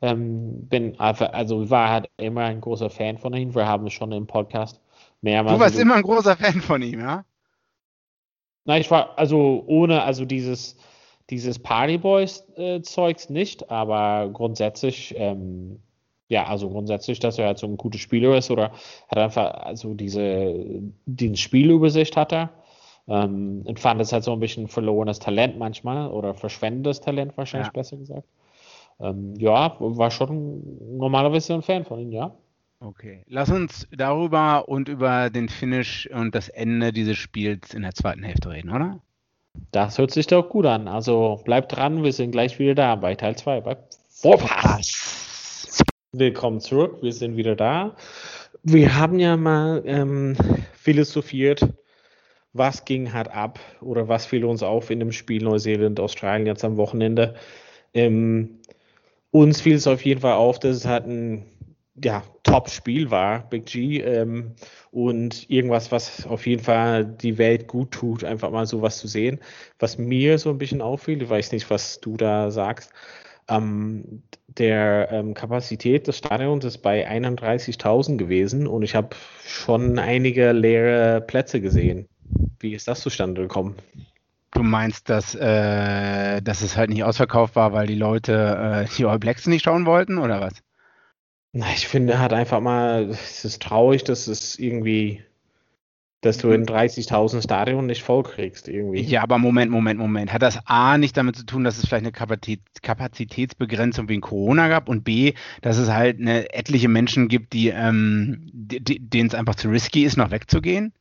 [0.00, 3.54] Ähm, bin einfach, also war halt immer ein großer Fan von ihm.
[3.54, 4.80] Wir haben es schon im Podcast
[5.20, 5.56] mehrmals.
[5.56, 7.24] Du warst immer ein großer Fan von ihm, ja?
[8.64, 10.76] Nein, ich war, also ohne, also dieses,
[11.30, 15.80] dieses Partyboys-Zeugs äh, nicht, aber grundsätzlich, ähm,
[16.28, 18.72] ja, also grundsätzlich, dass er halt so ein guter Spieler ist oder
[19.08, 22.50] hat einfach, also diese, die Spielübersicht hat er.
[23.08, 27.68] Ähm, und fand es halt so ein bisschen verlorenes Talent manchmal oder verschwendendes Talent wahrscheinlich
[27.68, 27.72] ja.
[27.72, 28.28] besser gesagt.
[29.00, 30.62] Ähm, ja, war schon
[30.98, 32.34] normalerweise ein Fan von ihm, ja.
[32.80, 37.94] Okay, lass uns darüber und über den Finish und das Ende dieses Spiels in der
[37.94, 39.00] zweiten Hälfte reden, oder?
[39.70, 40.88] Das hört sich doch gut an.
[40.88, 43.76] Also bleibt dran, wir sind gleich wieder da bei Teil 2, bei
[44.08, 45.82] Vorpass.
[46.12, 47.94] Willkommen zurück, wir sind wieder da.
[48.62, 50.36] Wir haben ja mal ähm,
[50.74, 51.66] philosophiert
[52.52, 56.64] was ging halt ab oder was fiel uns auf in dem Spiel Neuseeland, Australien jetzt
[56.64, 57.34] am Wochenende.
[57.94, 58.60] Ähm,
[59.30, 61.46] uns fiel es auf jeden Fall auf, dass es halt ein
[62.02, 64.54] ja, Top-Spiel war, Big G, ähm,
[64.90, 69.40] und irgendwas, was auf jeden Fall die Welt gut tut, einfach mal sowas zu sehen.
[69.78, 72.90] Was mir so ein bisschen auffiel, ich weiß nicht, was du da sagst,
[73.48, 80.52] ähm, der ähm, Kapazität des Stadions ist bei 31.000 gewesen und ich habe schon einige
[80.52, 82.08] leere Plätze gesehen.
[82.58, 83.76] Wie ist das zustande gekommen?
[84.52, 89.06] Du meinst, dass, äh, dass es halt nicht ausverkauft war, weil die Leute äh, die
[89.06, 90.62] All Blacks nicht schauen wollten, oder was?
[91.52, 95.22] Na, ich finde halt einfach mal, es ist traurig, dass es irgendwie,
[96.20, 99.02] dass du in 30.000 Stadion nicht voll kriegst irgendwie.
[99.02, 100.32] Ja, aber Moment, Moment, Moment.
[100.32, 104.68] Hat das A nicht damit zu tun, dass es vielleicht eine Kapazität, Kapazitätsbegrenzung wegen Corona
[104.68, 109.54] gab und B, dass es halt eine, etliche Menschen gibt, die, ähm, denen es einfach
[109.54, 110.94] zu risky ist, noch wegzugehen?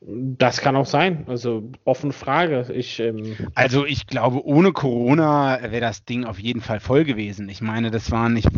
[0.00, 1.24] Das kann auch sein.
[1.26, 2.72] Also offene Frage.
[2.72, 7.48] Ich, ähm also ich glaube, ohne Corona wäre das Ding auf jeden Fall voll gewesen.
[7.48, 8.48] Ich meine, das waren nicht.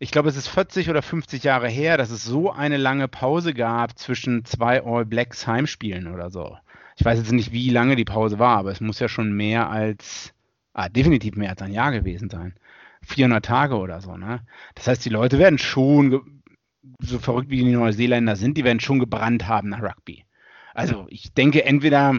[0.00, 3.52] Ich glaube, es ist 40 oder 50 Jahre her, dass es so eine lange Pause
[3.52, 6.56] gab zwischen zwei All Blacks Heimspielen oder so.
[6.96, 9.70] Ich weiß jetzt nicht, wie lange die Pause war, aber es muss ja schon mehr
[9.70, 10.32] als,
[10.72, 12.54] ah, definitiv mehr als ein Jahr gewesen sein.
[13.02, 14.40] 400 Tage oder so, ne?
[14.74, 16.42] Das heißt, die Leute werden schon,
[17.00, 20.24] so verrückt wie die Neuseeländer sind, die werden schon gebrannt haben nach Rugby.
[20.78, 22.16] Also ich denke, entweder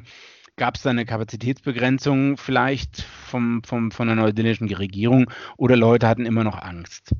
[0.57, 6.25] gab es da eine Kapazitätsbegrenzung vielleicht vom, vom, von der neuseeländischen Regierung oder Leute hatten
[6.25, 7.11] immer noch Angst?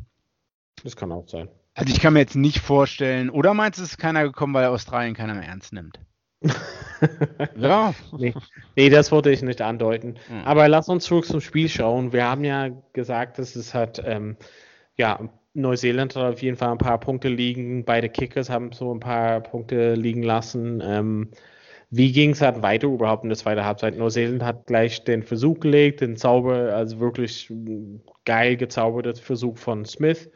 [0.83, 1.47] Das kann auch sein.
[1.75, 4.65] Also ich kann mir jetzt nicht vorstellen, oder meinst du, es ist keiner gekommen, weil
[4.65, 6.01] Australien keiner mehr ernst nimmt?
[7.55, 7.93] ja.
[8.17, 8.33] Nee,
[8.75, 10.15] nee, das wollte ich nicht andeuten.
[10.27, 10.41] Mhm.
[10.43, 12.11] Aber lass uns zurück zum Spiel schauen.
[12.11, 14.35] Wir haben ja gesagt, dass es hat, ähm,
[14.97, 15.29] ja,
[15.61, 17.85] Neuseeland hat auf jeden Fall ein paar Punkte liegen.
[17.85, 20.81] Beide Kickers haben so ein paar Punkte liegen lassen.
[20.83, 21.29] Ähm,
[21.91, 23.97] wie ging es halt weiter überhaupt in der zweiten Halbzeit?
[23.97, 27.51] Neuseeland hat gleich den Versuch gelegt, den Zauber, also wirklich
[28.25, 30.29] geil gezauberter Versuch von Smith.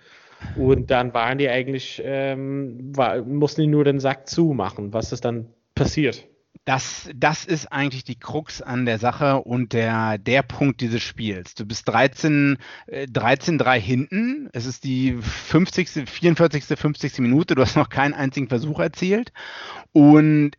[0.57, 4.93] Und dann waren die eigentlich, ähm, war, mussten die nur den Sack zumachen.
[4.93, 6.27] Was ist dann passiert?
[6.65, 11.55] Das, das ist eigentlich die Krux an der Sache und der, der Punkt dieses Spiels.
[11.55, 14.49] Du bist 13, 13-3 äh, hinten.
[14.53, 17.19] Es ist die 50., 44., 50.
[17.19, 17.55] Minute.
[17.55, 19.33] Du hast noch keinen einzigen Versuch erzielt.
[19.91, 20.51] Und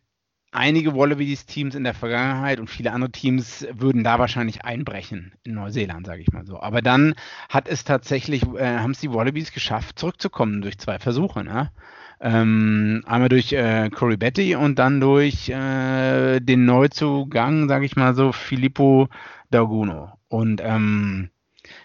[0.55, 6.07] einige Wallabies-Teams in der Vergangenheit und viele andere Teams würden da wahrscheinlich einbrechen in Neuseeland,
[6.07, 6.61] sage ich mal so.
[6.61, 7.14] Aber dann
[7.49, 11.45] hat es tatsächlich, äh, haben es die Wallabies geschafft, zurückzukommen durch zwei Versuche.
[11.45, 11.71] Ne?
[12.20, 18.14] Ähm, einmal durch äh, Corey Betty und dann durch äh, den Neuzugang, sage ich mal
[18.14, 19.09] so, Filippo
[19.50, 20.12] Dauguno.
[20.29, 21.31] Und ähm,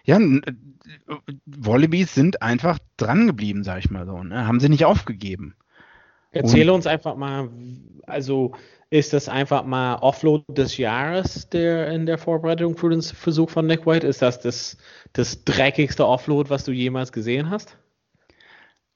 [0.03, 0.41] ja, äh,
[1.45, 4.23] Wallabies sind einfach dran geblieben, sage ich mal so.
[4.23, 4.47] Ne?
[4.47, 5.55] Haben sie nicht aufgegeben.
[6.31, 7.49] Erzähle uns einfach mal,
[8.05, 8.53] also
[8.91, 13.67] ist das einfach mal Offload des Jahres der in der Vorbereitung für den Versuch von
[13.67, 14.05] Nick White?
[14.05, 14.77] Ist das das,
[15.13, 17.77] das dreckigste Offload, was du jemals gesehen hast?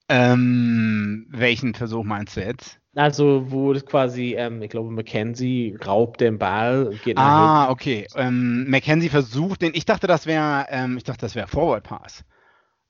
[0.10, 2.80] Ähm, welchen Versuch meinst du jetzt?
[2.96, 6.94] Also, wo quasi, ähm, ich glaube, Mackenzie raubt den Ball.
[7.16, 8.08] ah, okay.
[8.16, 12.24] Ähm, Mackenzie versucht den, ich dachte, das wäre, ähm, ich dachte, das wäre Forward Pass.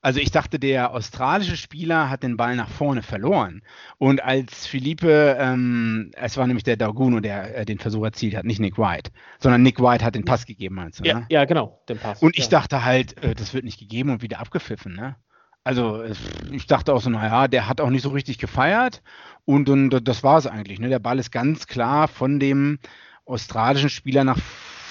[0.03, 3.61] Also ich dachte, der australische Spieler hat den Ball nach vorne verloren.
[3.97, 8.43] Und als Philippe, ähm, es war nämlich der Daguno, der äh, den Versuch erzielt hat,
[8.43, 11.05] nicht Nick White, sondern Nick White hat den Pass gegeben, meinst du?
[11.05, 11.25] Ja, ne?
[11.29, 12.21] ja genau, den Pass.
[12.21, 12.49] Und ich ja.
[12.49, 15.15] dachte halt, äh, das wird nicht gegeben und wieder abgepfiffen, ne?
[15.63, 16.03] Also
[16.51, 19.01] ich dachte auch so, naja, der hat auch nicht so richtig gefeiert
[19.45, 20.79] und, und das war es eigentlich.
[20.79, 20.89] Ne?
[20.89, 22.79] Der Ball ist ganz klar von dem
[23.25, 24.39] australischen Spieler nach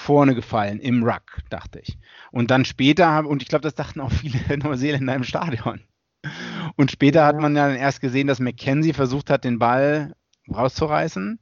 [0.03, 1.97] vorne gefallen im Ruck, dachte ich.
[2.31, 5.81] Und dann später, und ich glaube, das dachten auch viele Neuseeländer im Stadion.
[6.75, 10.13] Und später hat man dann erst gesehen, dass McKenzie versucht hat, den Ball
[10.51, 11.39] rauszureißen.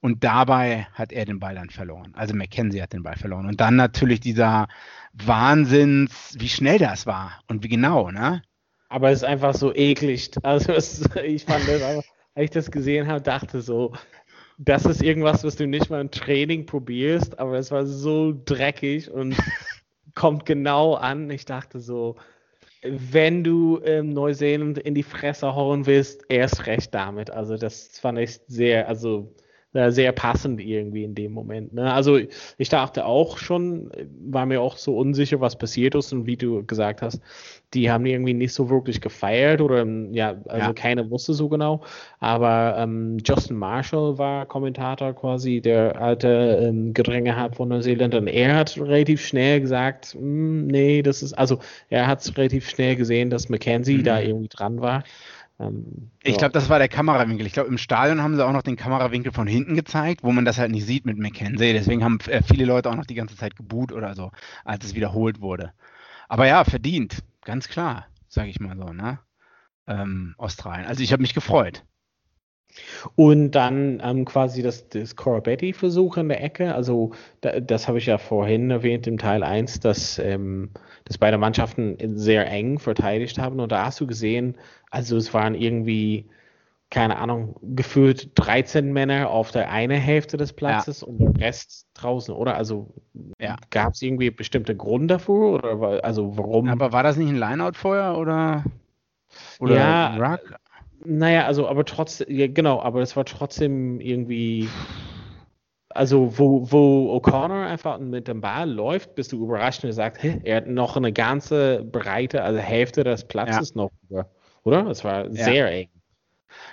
[0.00, 2.12] Und dabei hat er den Ball dann verloren.
[2.14, 3.46] Also McKenzie hat den Ball verloren.
[3.46, 4.68] Und dann natürlich dieser
[5.12, 8.42] Wahnsinns, wie schnell das war und wie genau, ne?
[8.88, 10.30] Aber es ist einfach so eklig.
[10.42, 13.92] Also es, ich fand das einfach, als ich das gesehen habe, dachte so,
[14.58, 19.10] das ist irgendwas, was du nicht mal im Training probierst, aber es war so dreckig
[19.10, 19.36] und
[20.14, 21.30] kommt genau an.
[21.30, 22.16] Ich dachte so,
[22.82, 27.30] wenn du ähm, Neuseeland in die Fresse hauen willst, erst recht damit.
[27.30, 29.34] Also das fand ich sehr, also
[29.74, 31.72] äh, sehr passend irgendwie in dem Moment.
[31.72, 31.92] Ne?
[31.92, 32.18] Also
[32.56, 36.64] ich dachte auch schon, war mir auch so unsicher, was passiert ist und wie du
[36.64, 37.20] gesagt hast,
[37.74, 40.72] die haben irgendwie nicht so wirklich gefeiert oder ja, also ja.
[40.72, 41.82] keiner wusste so genau.
[42.18, 46.28] Aber ähm, Justin Marshall war Kommentator quasi, der alte
[46.62, 51.34] ähm, Gedränge hat von Neuseeland und er hat relativ schnell gesagt, hm, nee, das ist,
[51.34, 51.58] also
[51.90, 54.04] er hat relativ schnell gesehen, dass Mackenzie mhm.
[54.04, 55.04] da irgendwie dran war.
[55.60, 57.46] Ähm, ich glaube, das war der Kamerawinkel.
[57.46, 60.44] Ich glaube, im Stadion haben sie auch noch den Kamerawinkel von hinten gezeigt, wo man
[60.44, 61.72] das halt nicht sieht mit McKenzie.
[61.72, 64.30] Deswegen haben äh, viele Leute auch noch die ganze Zeit geboot oder so,
[64.64, 65.72] als es wiederholt wurde.
[66.28, 69.20] Aber ja, verdient, ganz klar, sage ich mal so, ne?
[69.86, 70.86] Ähm, Australien.
[70.86, 71.82] Also ich habe mich gefreut.
[73.16, 76.74] Und dann ähm, quasi das, das Corabetti-Versuch in der Ecke.
[76.74, 80.72] Also, da, das habe ich ja vorhin erwähnt im Teil 1, dass, ähm,
[81.06, 83.60] dass beide Mannschaften sehr eng verteidigt haben.
[83.60, 84.58] Und da hast du gesehen,
[84.90, 86.28] also es waren irgendwie,
[86.90, 91.06] keine Ahnung, gefühlt 13 Männer auf der einen Hälfte des Platzes ja.
[91.06, 92.56] und der Rest draußen, oder?
[92.56, 92.94] Also
[93.38, 93.56] ja.
[93.70, 95.54] gab es irgendwie bestimmte Grund dafür?
[95.54, 96.68] Oder also warum?
[96.68, 98.64] Aber war das nicht ein Lineout vorher oder?
[99.60, 100.58] Oder ja, Ruck?
[101.04, 104.68] Naja, also, aber trotzdem, ja, genau, aber es war trotzdem irgendwie.
[105.90, 110.40] Also, wo, wo O'Connor einfach mit dem Ball läuft, bist du überrascht und sagst, hey,
[110.44, 113.82] er hat noch eine ganze Breite, also Hälfte des Platzes ja.
[113.82, 113.90] noch
[114.64, 114.86] oder?
[114.88, 115.88] Es war sehr eng.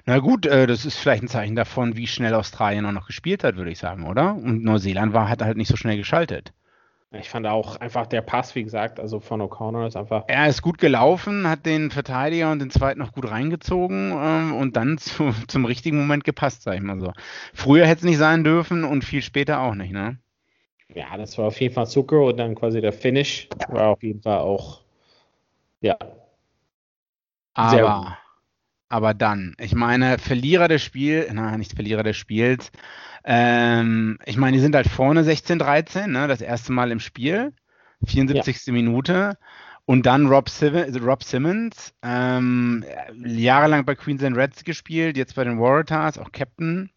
[0.06, 3.44] Na gut, äh, das ist vielleicht ein Zeichen davon, wie schnell Australien auch noch gespielt
[3.44, 4.36] hat, würde ich sagen, oder?
[4.36, 6.54] Und Neuseeland war, hat halt nicht so schnell geschaltet.
[7.12, 10.26] Ich fand auch einfach der Pass, wie gesagt, also von O'Connor ist einfach.
[10.28, 14.76] Er ist gut gelaufen, hat den Verteidiger und den zweiten noch gut reingezogen ähm, und
[14.76, 17.14] dann zu, zum richtigen Moment gepasst, sag ich mal so.
[17.54, 20.20] Früher hätte es nicht sein dürfen und viel später auch nicht, ne?
[20.94, 24.22] Ja, das war auf jeden Fall Zucker und dann quasi der Finish war auf jeden
[24.22, 24.82] Fall auch,
[25.82, 25.98] ja.
[27.54, 28.18] Aber
[28.90, 29.56] aber dann.
[29.60, 32.72] Ich meine, Verlierer des Spiels, na, nicht Verlierer des Spiels.
[33.24, 37.54] Ähm, ich meine, die sind halt vorne 16-13, ne, das erste Mal im Spiel.
[38.06, 38.68] 74.
[38.68, 38.74] Ja.
[38.74, 39.38] Minute.
[39.86, 42.84] Und dann Rob, Simmons, Rob Simmons ähm,
[43.24, 46.90] jahrelang bei Queensland Reds gespielt, jetzt bei den Waratahs, auch Captain.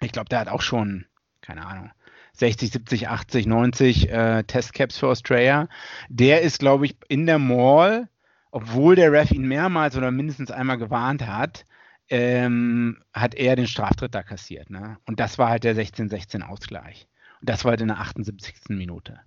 [0.00, 1.06] Ich glaube, der hat auch schon,
[1.40, 1.90] keine Ahnung,
[2.34, 5.68] 60, 70, 80, 90 äh, Testcaps für Australia.
[6.08, 8.08] Der ist, glaube ich, in der Mall,
[8.50, 11.64] obwohl der Ref ihn mehrmals oder mindestens einmal gewarnt hat,
[12.08, 14.70] ähm, hat er den Straftritt da kassiert.
[14.70, 14.98] Ne?
[15.06, 17.06] Und das war halt der 16-16 Ausgleich.
[17.40, 18.54] Und das war halt in der 78.
[18.70, 19.20] Minute.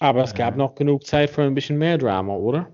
[0.00, 2.72] Aber es gab noch genug Zeit für ein bisschen mehr Drama, oder?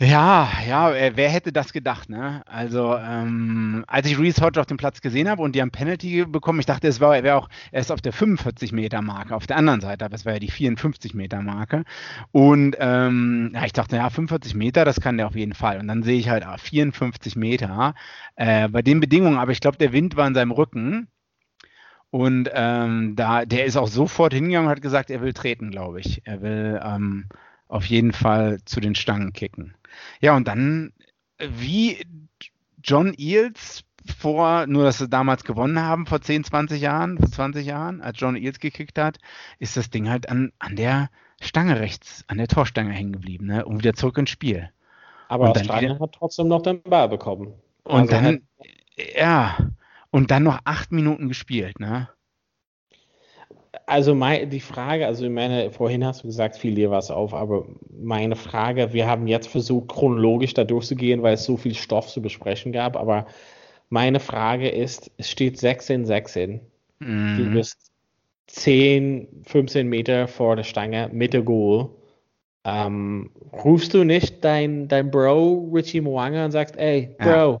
[0.00, 2.42] Ja, ja, wer hätte das gedacht, ne?
[2.46, 6.24] Also, ähm, als ich Reese Hodge auf dem Platz gesehen habe und die haben Penalty
[6.24, 9.48] bekommen, ich dachte, es war, er wäre auch erst auf der 45 Meter Marke, auf
[9.48, 11.82] der anderen Seite, aber es war ja die 54 Meter Marke.
[12.30, 15.80] Und ähm, ja, ich dachte, ja, 45 Meter, das kann der auf jeden Fall.
[15.80, 17.94] Und dann sehe ich halt ah, 54 Meter
[18.36, 21.08] äh, bei den Bedingungen, aber ich glaube, der Wind war in seinem Rücken.
[22.10, 26.00] Und ähm, da, der ist auch sofort hingegangen und hat gesagt, er will treten, glaube
[26.00, 26.22] ich.
[26.24, 27.26] Er will ähm,
[27.68, 29.74] auf jeden Fall zu den Stangen kicken.
[30.20, 30.92] Ja, und dann,
[31.38, 32.04] wie
[32.82, 33.84] John Eels
[34.16, 38.18] vor, nur dass sie damals gewonnen haben, vor 10, 20 Jahren, vor 20 Jahren, als
[38.20, 39.18] John Eels gekickt hat,
[39.58, 43.64] ist das Ding halt an, an der Stange rechts, an der Torstange hängen geblieben, ne?
[43.64, 44.70] und wieder zurück ins Spiel.
[45.28, 47.52] Aber Australien hat trotzdem noch den Ball bekommen.
[47.84, 48.42] Und also dann,
[49.16, 49.56] ja,
[50.10, 52.08] und dann noch acht Minuten gespielt, ne?
[53.86, 57.34] Also mein, die Frage, also ich meine, vorhin hast du gesagt, fiel dir was auf,
[57.34, 62.08] aber meine Frage, wir haben jetzt versucht, chronologisch da durchzugehen, weil es so viel Stoff
[62.08, 63.26] zu besprechen gab, aber
[63.90, 66.60] meine Frage ist, es steht 16, 16.
[67.00, 67.36] Mhm.
[67.36, 67.90] Du bist
[68.48, 71.90] 10, 15 Meter vor der Stange mit der Goal.
[72.64, 77.58] Ähm, rufst du nicht dein, dein Bro Richie Mwanga und sagst, ey, Bro, ja.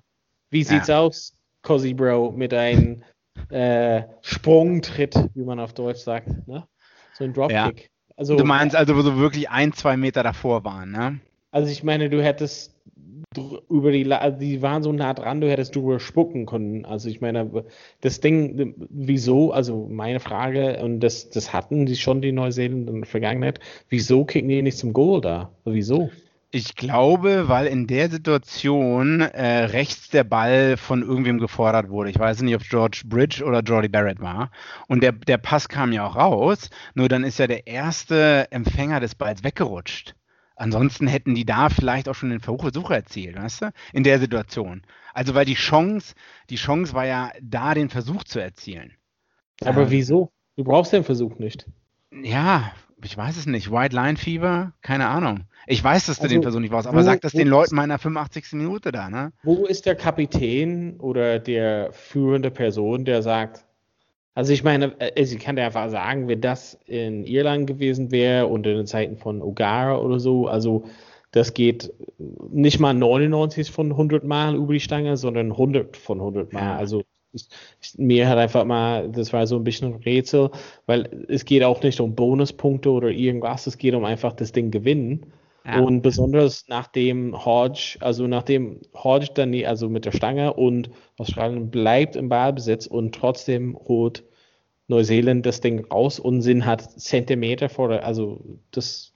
[0.50, 1.00] wie sieht's ja.
[1.00, 1.34] aus?
[1.62, 3.02] Cozy Bro mit einem
[3.50, 6.28] äh, Sprungtritt, wie man auf Deutsch sagt.
[6.46, 6.66] Ne?
[7.14, 7.56] So ein Dropkick.
[7.56, 7.88] Ja.
[8.16, 11.20] Also, du meinst also, wo so wirklich ein, zwei Meter davor waren, ne?
[11.50, 12.74] Also ich meine, du hättest
[13.68, 16.84] über die, also die waren so nah dran, du hättest drüber spucken können.
[16.84, 17.64] Also ich meine,
[18.00, 23.00] das Ding, wieso, also meine Frage, und das, das hatten die schon, die Neuseeländer in
[23.00, 25.52] der Vergangenheit, wieso kicken die nicht zum Goal da?
[25.64, 26.10] Wieso?
[26.50, 32.08] Ich glaube, weil in der Situation äh, rechts der Ball von irgendwem gefordert wurde.
[32.08, 34.50] Ich weiß nicht, ob George Bridge oder Jordy Barrett war.
[34.86, 38.98] Und der, der Pass kam ja auch raus, nur dann ist ja der erste Empfänger
[38.98, 40.14] des Balls weggerutscht.
[40.56, 43.70] Ansonsten hätten die da vielleicht auch schon den Versuch erzielt, weißt du?
[43.92, 44.82] In der Situation.
[45.12, 46.14] Also weil die Chance,
[46.48, 48.96] die Chance war ja da, den Versuch zu erzielen.
[49.64, 50.32] Aber ähm, wieso?
[50.56, 51.66] Du brauchst den Versuch nicht.
[52.10, 52.72] Ja,
[53.04, 53.70] ich weiß es nicht.
[53.70, 54.72] White Line Fever?
[54.82, 55.44] Keine Ahnung.
[55.66, 57.74] Ich weiß, dass du also, den Versuch nicht brauchst, aber wo, sag das den Leuten
[57.74, 58.52] meiner 85.
[58.52, 59.32] Minute da, ne?
[59.42, 63.64] Wo ist der Kapitän oder der führende Person, der sagt,
[64.34, 68.46] also ich meine, ich äh, kann dir einfach sagen, wenn das in Irland gewesen wäre
[68.46, 70.84] und in den Zeiten von O'Gara oder so, also
[71.32, 71.92] das geht
[72.50, 76.60] nicht mal 99 von 100 Mal über die Stange, sondern 100 von 100 Mal.
[76.60, 76.76] Ja.
[76.76, 77.02] Also
[77.80, 80.50] ich, mir hat einfach mal, das war so ein bisschen ein Rätsel,
[80.86, 84.70] weil es geht auch nicht um Bonuspunkte oder irgendwas, es geht um einfach das Ding
[84.70, 85.32] gewinnen.
[85.64, 85.80] Ja.
[85.80, 92.16] Und besonders nachdem Hodge, also nachdem Hodge dann, also mit der Stange und Australien bleibt
[92.16, 94.24] im Ballbesitz und trotzdem holt
[94.86, 99.12] Neuseeland das Ding raus und sind hat Zentimeter vor der, also das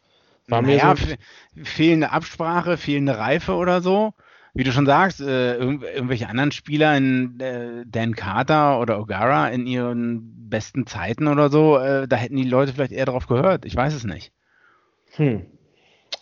[0.46, 1.64] war naja, mir so.
[1.64, 4.12] Fehlende Absprache, fehlende Reife oder so
[4.54, 9.48] wie du schon sagst, äh, irg irgendwelche anderen Spieler in äh, Dan Carter oder O'Gara
[9.48, 13.64] in ihren besten Zeiten oder so, äh, da hätten die Leute vielleicht eher drauf gehört.
[13.64, 14.32] Ich weiß es nicht.
[15.12, 15.46] Hm.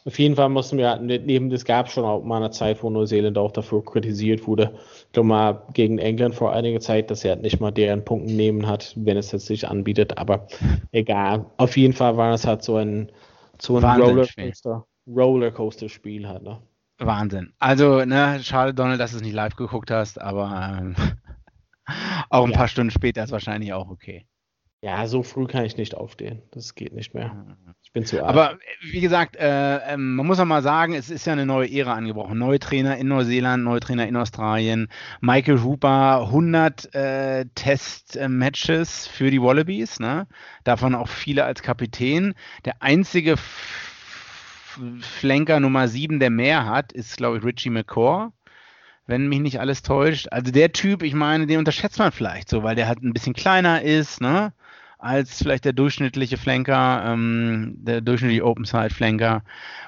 [0.07, 2.89] Auf jeden Fall mussten wir, neben das gab es schon auch mal eine Zeit, wo
[2.89, 4.73] Neuseeland auch dafür kritisiert wurde.
[5.07, 8.67] Ich glaube mal gegen England vor einiger Zeit, dass er nicht mal deren Punkten nehmen
[8.67, 10.17] hat, wenn es jetzt sich anbietet.
[10.17, 10.47] Aber
[10.93, 11.45] egal.
[11.59, 13.13] Auf jeden Fall war es halt so ein,
[13.61, 16.45] so ein Rollercoaster, Rollercoaster-Spiel halt.
[16.45, 16.63] Ne?
[17.01, 17.53] Wahnsinn.
[17.59, 20.95] Also, ne, schade, Donald, dass du es nicht live geguckt hast, aber ähm,
[22.31, 22.57] auch ein ja.
[22.57, 24.27] paar Stunden später ist wahrscheinlich auch okay.
[24.83, 26.41] Ja, so früh kann ich nicht aufstehen.
[26.53, 27.45] Das geht nicht mehr.
[27.83, 28.35] Ich bin zu alt.
[28.35, 31.71] Aber wie gesagt, äh, äh, man muss auch mal sagen, es ist ja eine neue
[31.71, 32.39] Ära angebrochen.
[32.39, 34.89] Neue Trainer in Neuseeland, neue Trainer in Australien.
[35.21, 40.27] Michael Hooper, 100 äh, Test-Matches für die Wallabies, ne?
[40.65, 42.33] davon auch viele als Kapitän.
[42.65, 43.37] Der einzige
[45.01, 48.31] Flanker Nummer 7, der mehr hat, ist, glaube ich, Richie McCaw,
[49.07, 50.29] wenn mich nicht alles täuscht.
[50.31, 53.35] Also der Typ, ich meine, den unterschätzt man vielleicht so, weil der halt ein bisschen
[53.35, 54.53] kleiner ist, ne?
[54.99, 59.43] Als vielleicht der durchschnittliche Flanker, ähm, der durchschnittliche Open-Side-Flanker.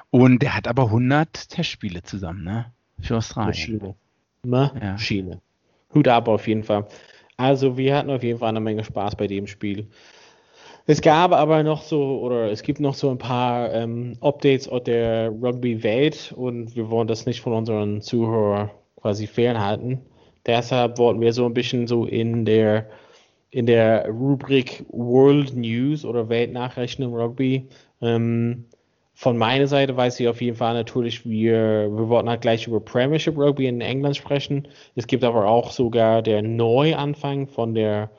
[0.09, 2.71] Und der hat aber 100 Testspiele zusammen, ne?
[2.99, 3.51] Für Australien.
[3.51, 3.95] Maschine.
[5.31, 5.37] Ja.
[5.93, 6.87] Hut ab auf jeden Fall.
[7.37, 9.87] Also wir hatten auf jeden Fall eine Menge Spaß bei dem Spiel.
[10.85, 14.83] Es gab aber noch so, oder es gibt noch so ein paar ähm, Updates aus
[14.83, 18.69] der Rugby-Welt und wir wollen das nicht von unseren Zuhörern
[18.99, 20.01] quasi fernhalten.
[20.45, 22.89] Deshalb wollten wir so ein bisschen so in der
[23.49, 27.67] in der Rubrik World News oder Weltnachrichten im Rugby.
[28.01, 28.65] Ähm,
[29.13, 32.79] von meiner Seite weiß ich auf jeden Fall natürlich, wir, wir wollten halt gleich über
[32.79, 34.67] Premiership Rugby in England sprechen.
[34.95, 38.09] Es gibt aber auch sogar der Neuanfang von der,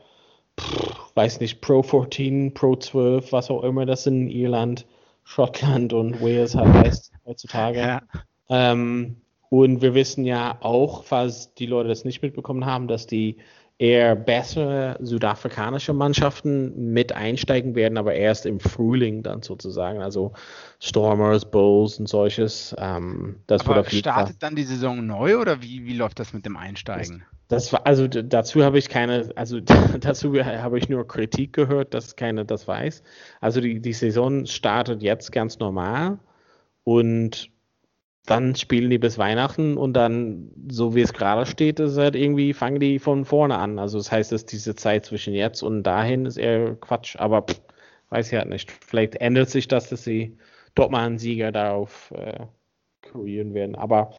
[0.61, 4.87] pff, weiß nicht, Pro 14, Pro 12, was auch immer das in Irland,
[5.25, 7.79] Schottland und Wales halt heißt heutzutage.
[7.79, 8.03] Ja.
[8.49, 9.17] Ähm,
[9.49, 13.37] und wir wissen ja auch, falls die Leute das nicht mitbekommen haben, dass die
[13.79, 20.01] eher bessere südafrikanische Mannschaften mit einsteigen werden, aber erst im Frühling dann sozusagen.
[20.01, 20.33] Also
[20.81, 22.75] Stormers, Bulls und solches.
[22.79, 26.57] Ähm, das aber startet dann die Saison neu oder wie, wie läuft das mit dem
[26.57, 27.25] Einsteigen?
[27.49, 29.61] Das, war, also dazu habe ich keine, also
[30.01, 33.03] dazu habe ich nur Kritik gehört, dass keiner das weiß.
[33.41, 36.19] Also die, die Saison startet jetzt ganz normal
[36.85, 37.51] und
[38.27, 42.55] dann spielen die bis Weihnachten und dann, so wie es gerade steht, ist halt irgendwie,
[42.55, 43.79] fangen die von vorne an.
[43.79, 47.61] Also das heißt, dass diese Zeit zwischen jetzt und dahin ist eher Quatsch, aber pff,
[48.09, 48.71] weiß ich halt nicht.
[48.71, 50.39] Vielleicht ändert sich das, dass sie
[50.75, 52.47] dort mal einen Sieger darauf äh,
[53.03, 53.75] kreieren werden.
[53.75, 54.15] Aber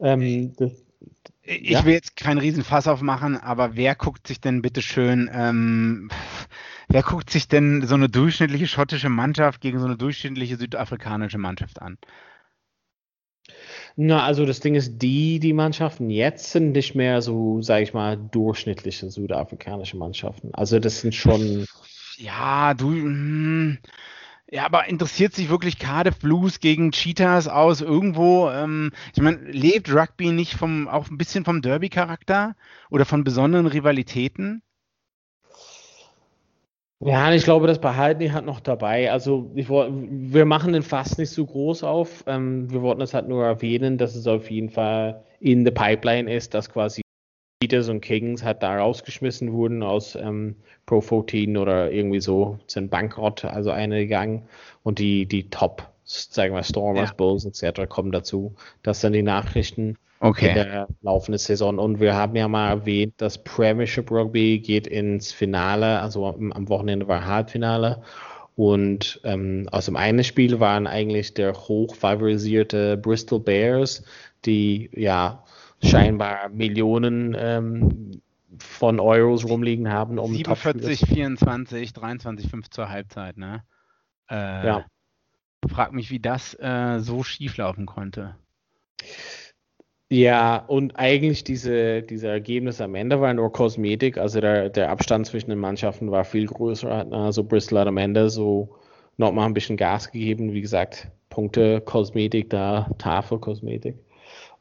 [0.00, 0.84] ähm, das,
[1.48, 1.84] ich ja?
[1.84, 6.10] will jetzt keinen Riesenfass aufmachen, aber wer guckt sich denn bitte schön, ähm,
[6.88, 11.80] wer guckt sich denn so eine durchschnittliche schottische Mannschaft gegen so eine durchschnittliche südafrikanische Mannschaft
[11.80, 11.96] an?
[13.96, 17.94] Na, also das Ding ist, die, die Mannschaften jetzt sind nicht mehr so, sage ich
[17.94, 20.54] mal, durchschnittliche südafrikanische Mannschaften.
[20.54, 21.66] Also das sind schon.
[22.16, 22.92] Ja, du.
[22.92, 23.78] Hm,
[24.50, 28.48] ja, aber interessiert sich wirklich Cardiff Blues gegen Cheetahs aus irgendwo?
[28.50, 32.56] Ähm, ich meine, lebt Rugby nicht vom, auch ein bisschen vom Derby-Charakter
[32.90, 34.62] oder von besonderen Rivalitäten?
[37.00, 39.12] Ja, ich glaube, das behalten die halt noch dabei.
[39.12, 42.24] Also ich, wir machen den fast nicht so groß auf.
[42.26, 46.32] Ähm, wir wollten es halt nur erwähnen, dass es auf jeden Fall in der Pipeline
[46.32, 47.02] ist, dass quasi
[47.60, 52.90] Peters und Kings halt da rausgeschmissen wurden aus ähm, Pro 14 oder irgendwie so, sind
[52.90, 54.48] bankrott, also eine gegangen
[54.84, 57.14] und die, die Top, sagen wir Stormers, ja.
[57.16, 57.88] Bulls etc.
[57.88, 58.54] kommen dazu.
[58.82, 60.48] Das sind die Nachrichten okay.
[60.48, 61.78] in der laufenden Saison.
[61.78, 67.08] Und wir haben ja mal erwähnt, dass Premiership Rugby geht ins Finale, also am Wochenende
[67.08, 68.02] war Halbfinale.
[68.54, 74.02] Und ähm, aus dem einen Spiel waren eigentlich der hochfavorisierte Bristol Bears,
[74.44, 75.44] die ja
[75.82, 78.20] scheinbar Millionen ähm,
[78.58, 80.18] von Euros rumliegen haben.
[80.18, 83.62] Um 47, 24, 23, 5 zur Halbzeit, ne?
[84.30, 84.84] Äh, ja.
[85.68, 88.36] Frag mich, wie das äh, so schief laufen konnte.
[90.10, 94.16] Ja, und eigentlich diese, diese Ergebnisse am Ende waren nur Kosmetik.
[94.16, 97.12] Also der, der Abstand zwischen den Mannschaften war viel größer.
[97.12, 98.76] Also Bristol hat am Ende so
[99.18, 100.54] nochmal ein bisschen Gas gegeben.
[100.54, 103.96] Wie gesagt, Punkte, Kosmetik da, Tafel, Kosmetik.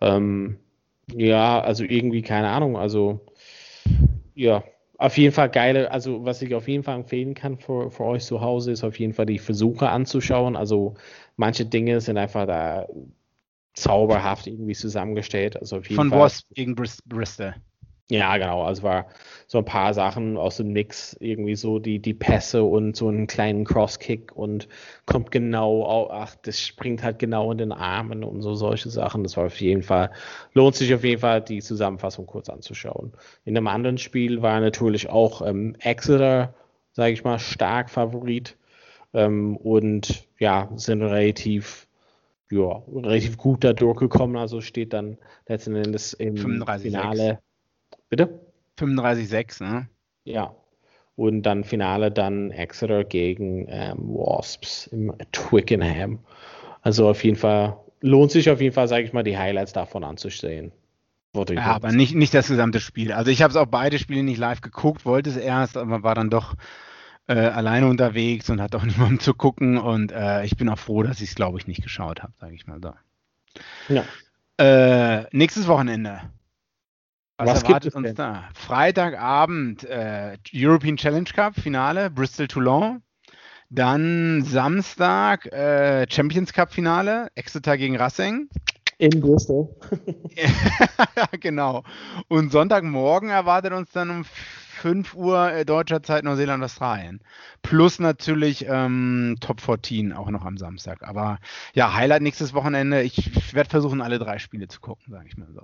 [0.02, 0.58] Ähm,
[1.14, 2.78] ja, also irgendwie keine Ahnung.
[2.78, 3.26] Also
[4.36, 4.64] ja,
[4.98, 8.24] auf jeden Fall geile, also was ich auf jeden Fall empfehlen kann für, für euch
[8.24, 10.56] zu Hause, ist auf jeden Fall die Versuche anzuschauen.
[10.56, 10.96] Also
[11.36, 12.88] manche Dinge sind einfach da
[13.74, 15.58] zauberhaft irgendwie zusammengestellt.
[15.58, 17.56] Also Von Fall, Wasp gegen Bristol.
[18.10, 18.64] Ja, genau.
[18.64, 19.08] Also war
[19.48, 23.28] so ein paar Sachen aus dem Mix, irgendwie so die, die Pässe und so einen
[23.28, 24.70] kleinen Crosskick und
[25.06, 29.24] kommt genau, ach, das springt halt genau in den Armen und so solche Sachen.
[29.24, 30.12] Das war auf jeden Fall,
[30.54, 33.12] lohnt sich auf jeden Fall, die Zusammenfassung kurz anzuschauen.
[33.44, 36.54] In einem anderen Spiel war natürlich auch ähm, Exeter,
[36.94, 38.58] sage ich mal, stark Favorit
[39.14, 41.88] ähm, und ja, sind relativ
[42.50, 44.38] ja, relativ gut da durchgekommen.
[44.38, 45.18] Also steht dann
[45.48, 47.40] letzten Endes im 35, Finale.
[48.10, 48.10] 6.
[48.10, 48.40] Bitte?
[48.78, 49.90] 35-6, ne?
[50.24, 50.56] Ja.
[51.16, 56.20] Und dann Finale dann Exeter gegen ähm, Wasps im Twickenham.
[56.82, 60.04] Also auf jeden Fall lohnt sich auf jeden Fall, sage ich mal, die Highlights davon
[60.04, 60.72] anzusehen.
[61.36, 63.12] Ja, aber nicht, nicht das gesamte Spiel.
[63.12, 66.16] Also ich habe es auch beide Spiele nicht live geguckt, wollte es erst, aber war
[66.16, 66.56] dann doch
[67.28, 69.78] äh, alleine unterwegs und hat auch niemanden zu gucken.
[69.78, 72.56] Und äh, ich bin auch froh, dass ich es, glaube ich, nicht geschaut habe, sage
[72.56, 72.94] ich mal so.
[73.94, 74.04] Ja.
[74.58, 76.22] Äh, nächstes Wochenende.
[77.38, 78.16] Was, Was erwartet uns denn?
[78.16, 78.50] da?
[78.56, 83.04] Freitagabend äh, European Challenge Cup Finale, Bristol Toulon.
[83.70, 88.50] Dann Samstag äh, Champions Cup Finale, Exeter gegen Racing.
[88.98, 89.70] In Bristol.
[91.40, 91.84] genau.
[92.28, 97.22] Und Sonntagmorgen erwartet uns dann um 5 Uhr äh, deutscher Zeit Neuseeland, Australien.
[97.62, 101.04] Plus natürlich ähm, Top 14 auch noch am Samstag.
[101.04, 101.38] Aber
[101.74, 103.04] ja, Highlight nächstes Wochenende.
[103.04, 105.62] Ich werde versuchen, alle drei Spiele zu gucken, sage ich mal so.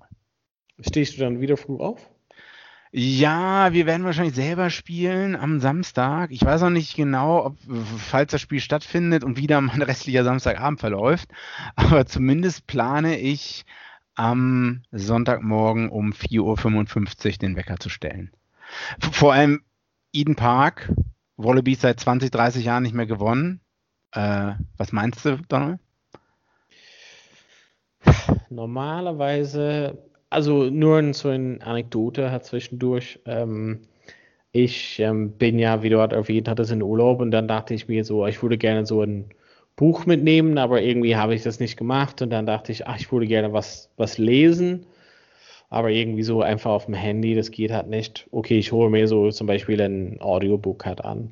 [0.79, 2.09] Stehst du dann wieder früh auf?
[2.95, 6.29] Ja, wir werden wahrscheinlich selber spielen am Samstag.
[6.29, 7.57] Ich weiß auch nicht genau, ob,
[7.97, 11.29] falls das Spiel stattfindet und wieder mein restlicher Samstagabend verläuft.
[11.75, 13.65] Aber zumindest plane ich
[14.13, 18.31] am Sonntagmorgen um 4.55 Uhr den Wecker zu stellen.
[18.99, 19.63] Vor allem
[20.11, 20.93] Eden Park,
[21.35, 23.59] Wallabies seit 20, 30 Jahren nicht mehr gewonnen.
[24.11, 25.79] Äh, was meinst du, Donald?
[28.51, 29.97] Normalerweise
[30.33, 33.19] also nur so eine Anekdote hat zwischendurch.
[33.25, 33.79] Ähm,
[34.51, 37.87] ich ähm, bin ja, wie du gerade erwähnt hattest, in Urlaub und dann dachte ich
[37.87, 39.25] mir so, ich würde gerne so ein
[39.75, 43.11] Buch mitnehmen, aber irgendwie habe ich das nicht gemacht und dann dachte ich, ach, ich
[43.11, 44.85] würde gerne was, was lesen,
[45.71, 48.27] aber irgendwie so einfach auf dem Handy, das geht halt nicht.
[48.29, 51.31] Okay, ich hole mir so zum Beispiel ein Audiobook halt an.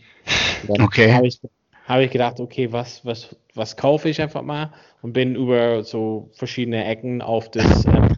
[0.68, 1.14] Dann okay.
[1.14, 1.40] habe ich,
[1.88, 4.74] hab ich gedacht, okay, was, was, was kaufe ich einfach mal
[5.04, 8.16] und bin über so verschiedene Ecken auf das ähm,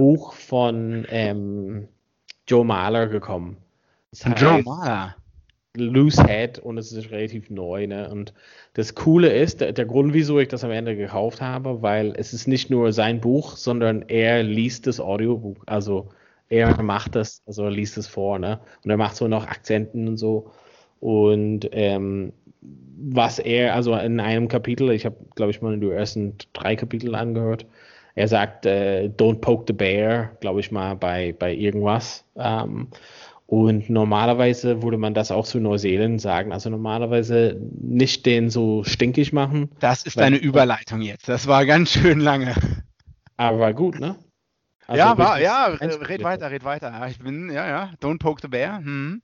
[0.00, 1.86] Buch von ähm,
[2.48, 3.58] Joe Mahler gekommen.
[4.10, 5.14] Das heißt, Joe Mahler.
[5.76, 7.86] Loose Head und es ist relativ neu.
[7.86, 8.08] Ne?
[8.08, 8.32] Und
[8.72, 12.32] das Coole ist, der, der, Grund, wieso ich das am Ende gekauft habe, weil es
[12.32, 15.58] ist nicht nur sein Buch, sondern er liest das Audiobuch.
[15.66, 16.08] Also
[16.48, 18.58] er macht das, also er liest es vor, ne?
[18.82, 20.50] Und er macht so noch Akzenten und so.
[21.00, 22.32] Und ähm,
[22.62, 27.14] was er, also in einem Kapitel, ich habe, glaube ich, mal die ersten drei Kapitel
[27.14, 27.66] angehört,
[28.20, 32.26] er sagt, äh, don't poke the bear, glaube ich mal, bei, bei irgendwas.
[32.36, 32.88] Ähm,
[33.46, 36.52] und normalerweise würde man das auch zu Neuseeland sagen.
[36.52, 39.70] Also normalerweise nicht den so stinkig machen.
[39.80, 41.28] Das ist eine Überleitung jetzt.
[41.30, 42.54] Das war ganz schön lange.
[43.38, 44.16] Aber war gut, ne?
[44.86, 47.06] Also ja, war, ja, red weiter, red weiter.
[47.08, 48.78] Ich bin, ja, ja, don't poke the bear.
[48.78, 49.22] Hm.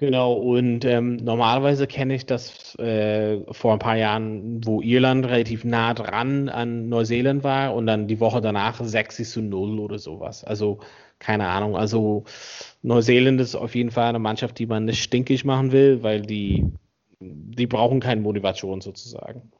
[0.00, 5.64] Genau, und ähm, normalerweise kenne ich das äh, vor ein paar Jahren, wo Irland relativ
[5.64, 10.44] nah dran an Neuseeland war und dann die Woche danach 60 zu 0 oder sowas.
[10.44, 10.78] Also
[11.18, 11.76] keine Ahnung.
[11.76, 12.24] Also
[12.82, 16.64] Neuseeland ist auf jeden Fall eine Mannschaft, die man nicht stinkig machen will, weil die,
[17.20, 19.50] die brauchen keine Motivation sozusagen.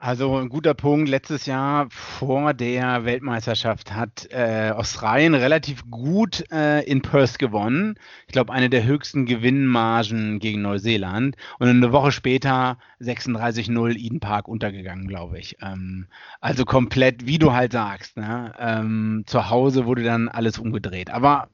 [0.00, 1.08] Also ein guter Punkt.
[1.08, 7.98] Letztes Jahr vor der Weltmeisterschaft hat äh, Australien relativ gut äh, in Perth gewonnen.
[8.28, 11.36] Ich glaube, eine der höchsten Gewinnmargen gegen Neuseeland.
[11.58, 15.56] Und eine Woche später 36-0 Eden Park untergegangen, glaube ich.
[15.60, 16.06] Ähm,
[16.40, 18.16] also komplett, wie du halt sagst.
[18.16, 18.54] Ne?
[18.56, 21.10] Ähm, zu Hause wurde dann alles umgedreht.
[21.10, 21.48] Aber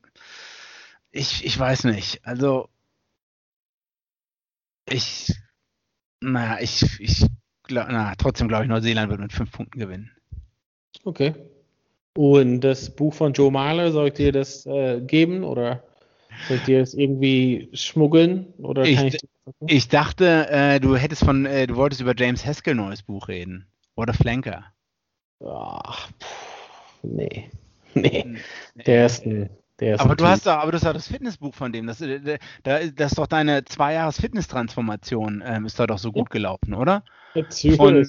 [1.12, 2.26] ich, ich weiß nicht.
[2.26, 2.68] Also
[4.86, 5.32] ich,
[6.20, 7.26] naja, ich, ich
[7.68, 10.10] na, trotzdem glaube ich, Neuseeland wird mit fünf Punkten gewinnen.
[11.04, 11.34] Okay.
[12.16, 15.82] Und das Buch von Joe Marler, soll ich dir das äh, geben oder
[16.46, 18.52] soll ich dir das irgendwie schmuggeln?
[18.58, 19.18] Oder ich, ich,
[19.66, 23.66] ich, dachte, äh, du hättest von, äh, du wolltest über James Haskell neues Buch reden.
[23.96, 24.64] Oder Flanker.
[25.44, 27.50] Ach, pff, nee.
[27.96, 28.26] Nee.
[28.86, 29.50] Der ist ein, ist
[29.98, 31.86] aber du hast doch, aber du hast doch das Fitnessbuch von dem.
[31.86, 36.12] Das, äh, das, das ist doch deine zwei Jahres Fitnesstransformation, ähm, ist da doch so
[36.12, 37.02] gut gelaufen, oder?
[37.76, 38.06] Von,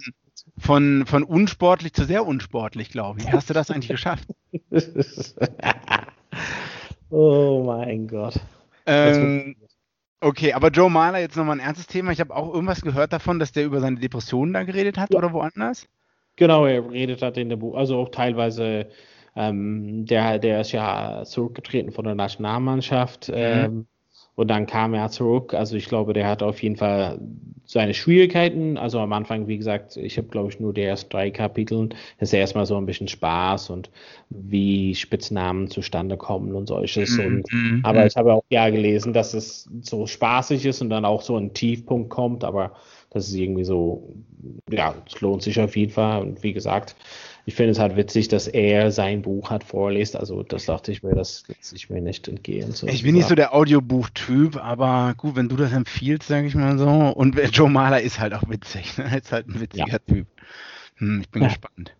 [0.58, 3.32] von, von unsportlich zu sehr unsportlich, glaube ich.
[3.32, 4.28] Hast du das eigentlich geschafft?
[7.10, 8.40] oh mein Gott.
[8.86, 9.56] Ähm,
[10.22, 12.12] okay, aber Joe Mahler, jetzt nochmal ein ernstes Thema.
[12.12, 15.18] Ich habe auch irgendwas gehört davon, dass der über seine Depressionen da geredet hat ja.
[15.18, 15.88] oder woanders?
[16.36, 18.88] Genau, er redet hat in der Buch, also auch teilweise,
[19.36, 23.30] ähm, der, der ist ja zurückgetreten von der Nationalmannschaft.
[23.30, 23.36] Mhm.
[23.36, 23.88] Ähm,
[24.36, 25.54] und dann kam er zurück.
[25.54, 27.20] Also ich glaube, der hat auf jeden Fall
[27.66, 28.78] seine Schwierigkeiten.
[28.78, 31.90] Also am Anfang, wie gesagt, ich habe, glaube ich, nur die ersten drei Kapitel.
[32.20, 33.90] Das ist erstmal so ein bisschen Spaß und
[34.30, 37.18] wie Spitznamen zustande kommen und solches.
[37.18, 37.26] Mhm.
[37.26, 37.80] Und, mhm.
[37.84, 41.38] aber ich habe auch ja gelesen, dass es so spaßig ist und dann auch so
[41.38, 42.44] ein Tiefpunkt kommt.
[42.44, 42.74] Aber
[43.12, 44.16] das ist irgendwie so,
[44.70, 46.22] ja, es lohnt sich auf jeden Fall.
[46.22, 46.98] Und wie gesagt,
[47.48, 50.16] ich finde es halt witzig, dass er sein Buch hat vorliest.
[50.16, 52.72] Also das dachte ich mir, das lässt sich mir nicht entgehen.
[52.72, 56.56] So ich bin nicht so der Audiobuch-Typ, aber gut, wenn du das empfiehlst, sage ich
[56.56, 56.90] mal so.
[56.90, 58.98] Und Joe Mahler ist halt auch witzig.
[58.98, 59.18] Ne?
[59.18, 60.00] Ist halt ein witziger ja.
[60.00, 60.28] Typ.
[60.96, 61.50] Hm, ich bin ja.
[61.50, 61.96] gespannt.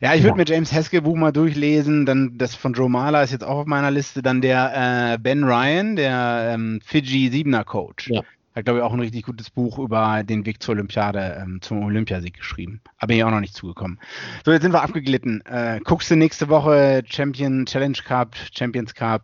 [0.00, 0.36] Ja, ich würde ja.
[0.36, 2.04] mir James Haskell Buch mal durchlesen.
[2.04, 4.20] Dann das von Joe Mahler ist jetzt auch auf meiner Liste.
[4.20, 8.10] Dann der äh, Ben Ryan, der ähm, Fiji Siebener Coach.
[8.10, 8.22] Ja.
[8.58, 11.84] Hat, glaube ich, auch ein richtig gutes Buch über den Weg zur Olympiade, ähm, zum
[11.84, 12.80] Olympiasieg geschrieben.
[12.98, 14.00] Aber ich auch noch nicht zugekommen.
[14.44, 15.44] So, jetzt sind wir abgeglitten.
[15.46, 19.22] Äh, guckst du nächste Woche Champion, Challenge Cup, Champions Cup?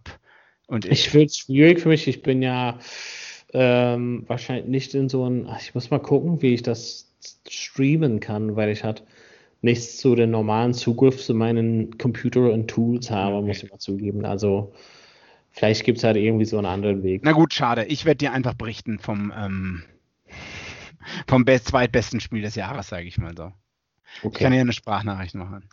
[0.68, 2.06] Und ich finde es schwierig für mich.
[2.06, 2.78] Ich bin ja
[3.52, 5.48] ähm, wahrscheinlich nicht in so ein.
[5.60, 7.10] Ich muss mal gucken, wie ich das
[7.48, 9.02] streamen kann, weil ich halt
[9.62, 13.46] nichts zu den normalen Zugriff zu meinen Computer und Tools habe, okay.
[13.48, 14.24] muss ich mal zugeben.
[14.24, 14.72] Also
[15.54, 17.22] Vielleicht gibt es halt irgendwie so einen anderen Weg.
[17.24, 17.84] Na gut, schade.
[17.84, 19.84] Ich werde dir einfach berichten vom, ähm,
[21.28, 23.52] vom best, zweitbesten Spiel des Jahres, sage ich mal so.
[24.24, 24.28] Okay.
[24.32, 25.68] Ich kann dir eine Sprachnachricht machen.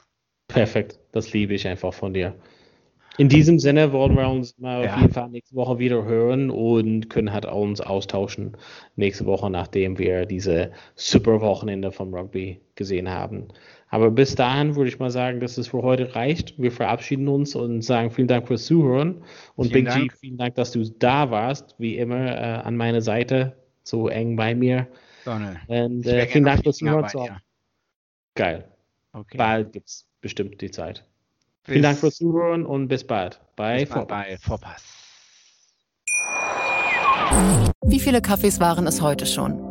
[0.47, 0.99] Perfekt.
[1.11, 2.35] Das liebe ich einfach von dir.
[3.17, 4.93] In diesem Sinne wollen wir uns mal ja.
[4.93, 8.55] auf jeden Fall nächste Woche wieder hören und können halt uns austauschen
[8.95, 13.47] nächste Woche, nachdem wir diese super Wochenende vom Rugby gesehen haben.
[13.91, 16.57] Aber bis dahin würde ich mal sagen, dass es für heute reicht.
[16.57, 19.21] Wir verabschieden uns und sagen vielen Dank fürs Zuhören.
[19.55, 20.11] Und vielen Big Dank.
[20.11, 24.37] G, vielen Dank, dass du da warst, wie immer äh, an meiner Seite, so eng
[24.37, 24.87] bei mir.
[25.25, 25.59] Donald.
[25.67, 27.05] Und äh, vielen Dank fürs Zuhören.
[28.35, 28.65] Geil.
[29.11, 29.37] Okay.
[29.37, 31.03] Bald gibt es bestimmt die Zeit.
[31.65, 34.83] Bis vielen Dank fürs Zuhören und bis bald bei, bis bald bei Vorpass.
[37.83, 39.70] Wie viele Kaffees waren es heute schon?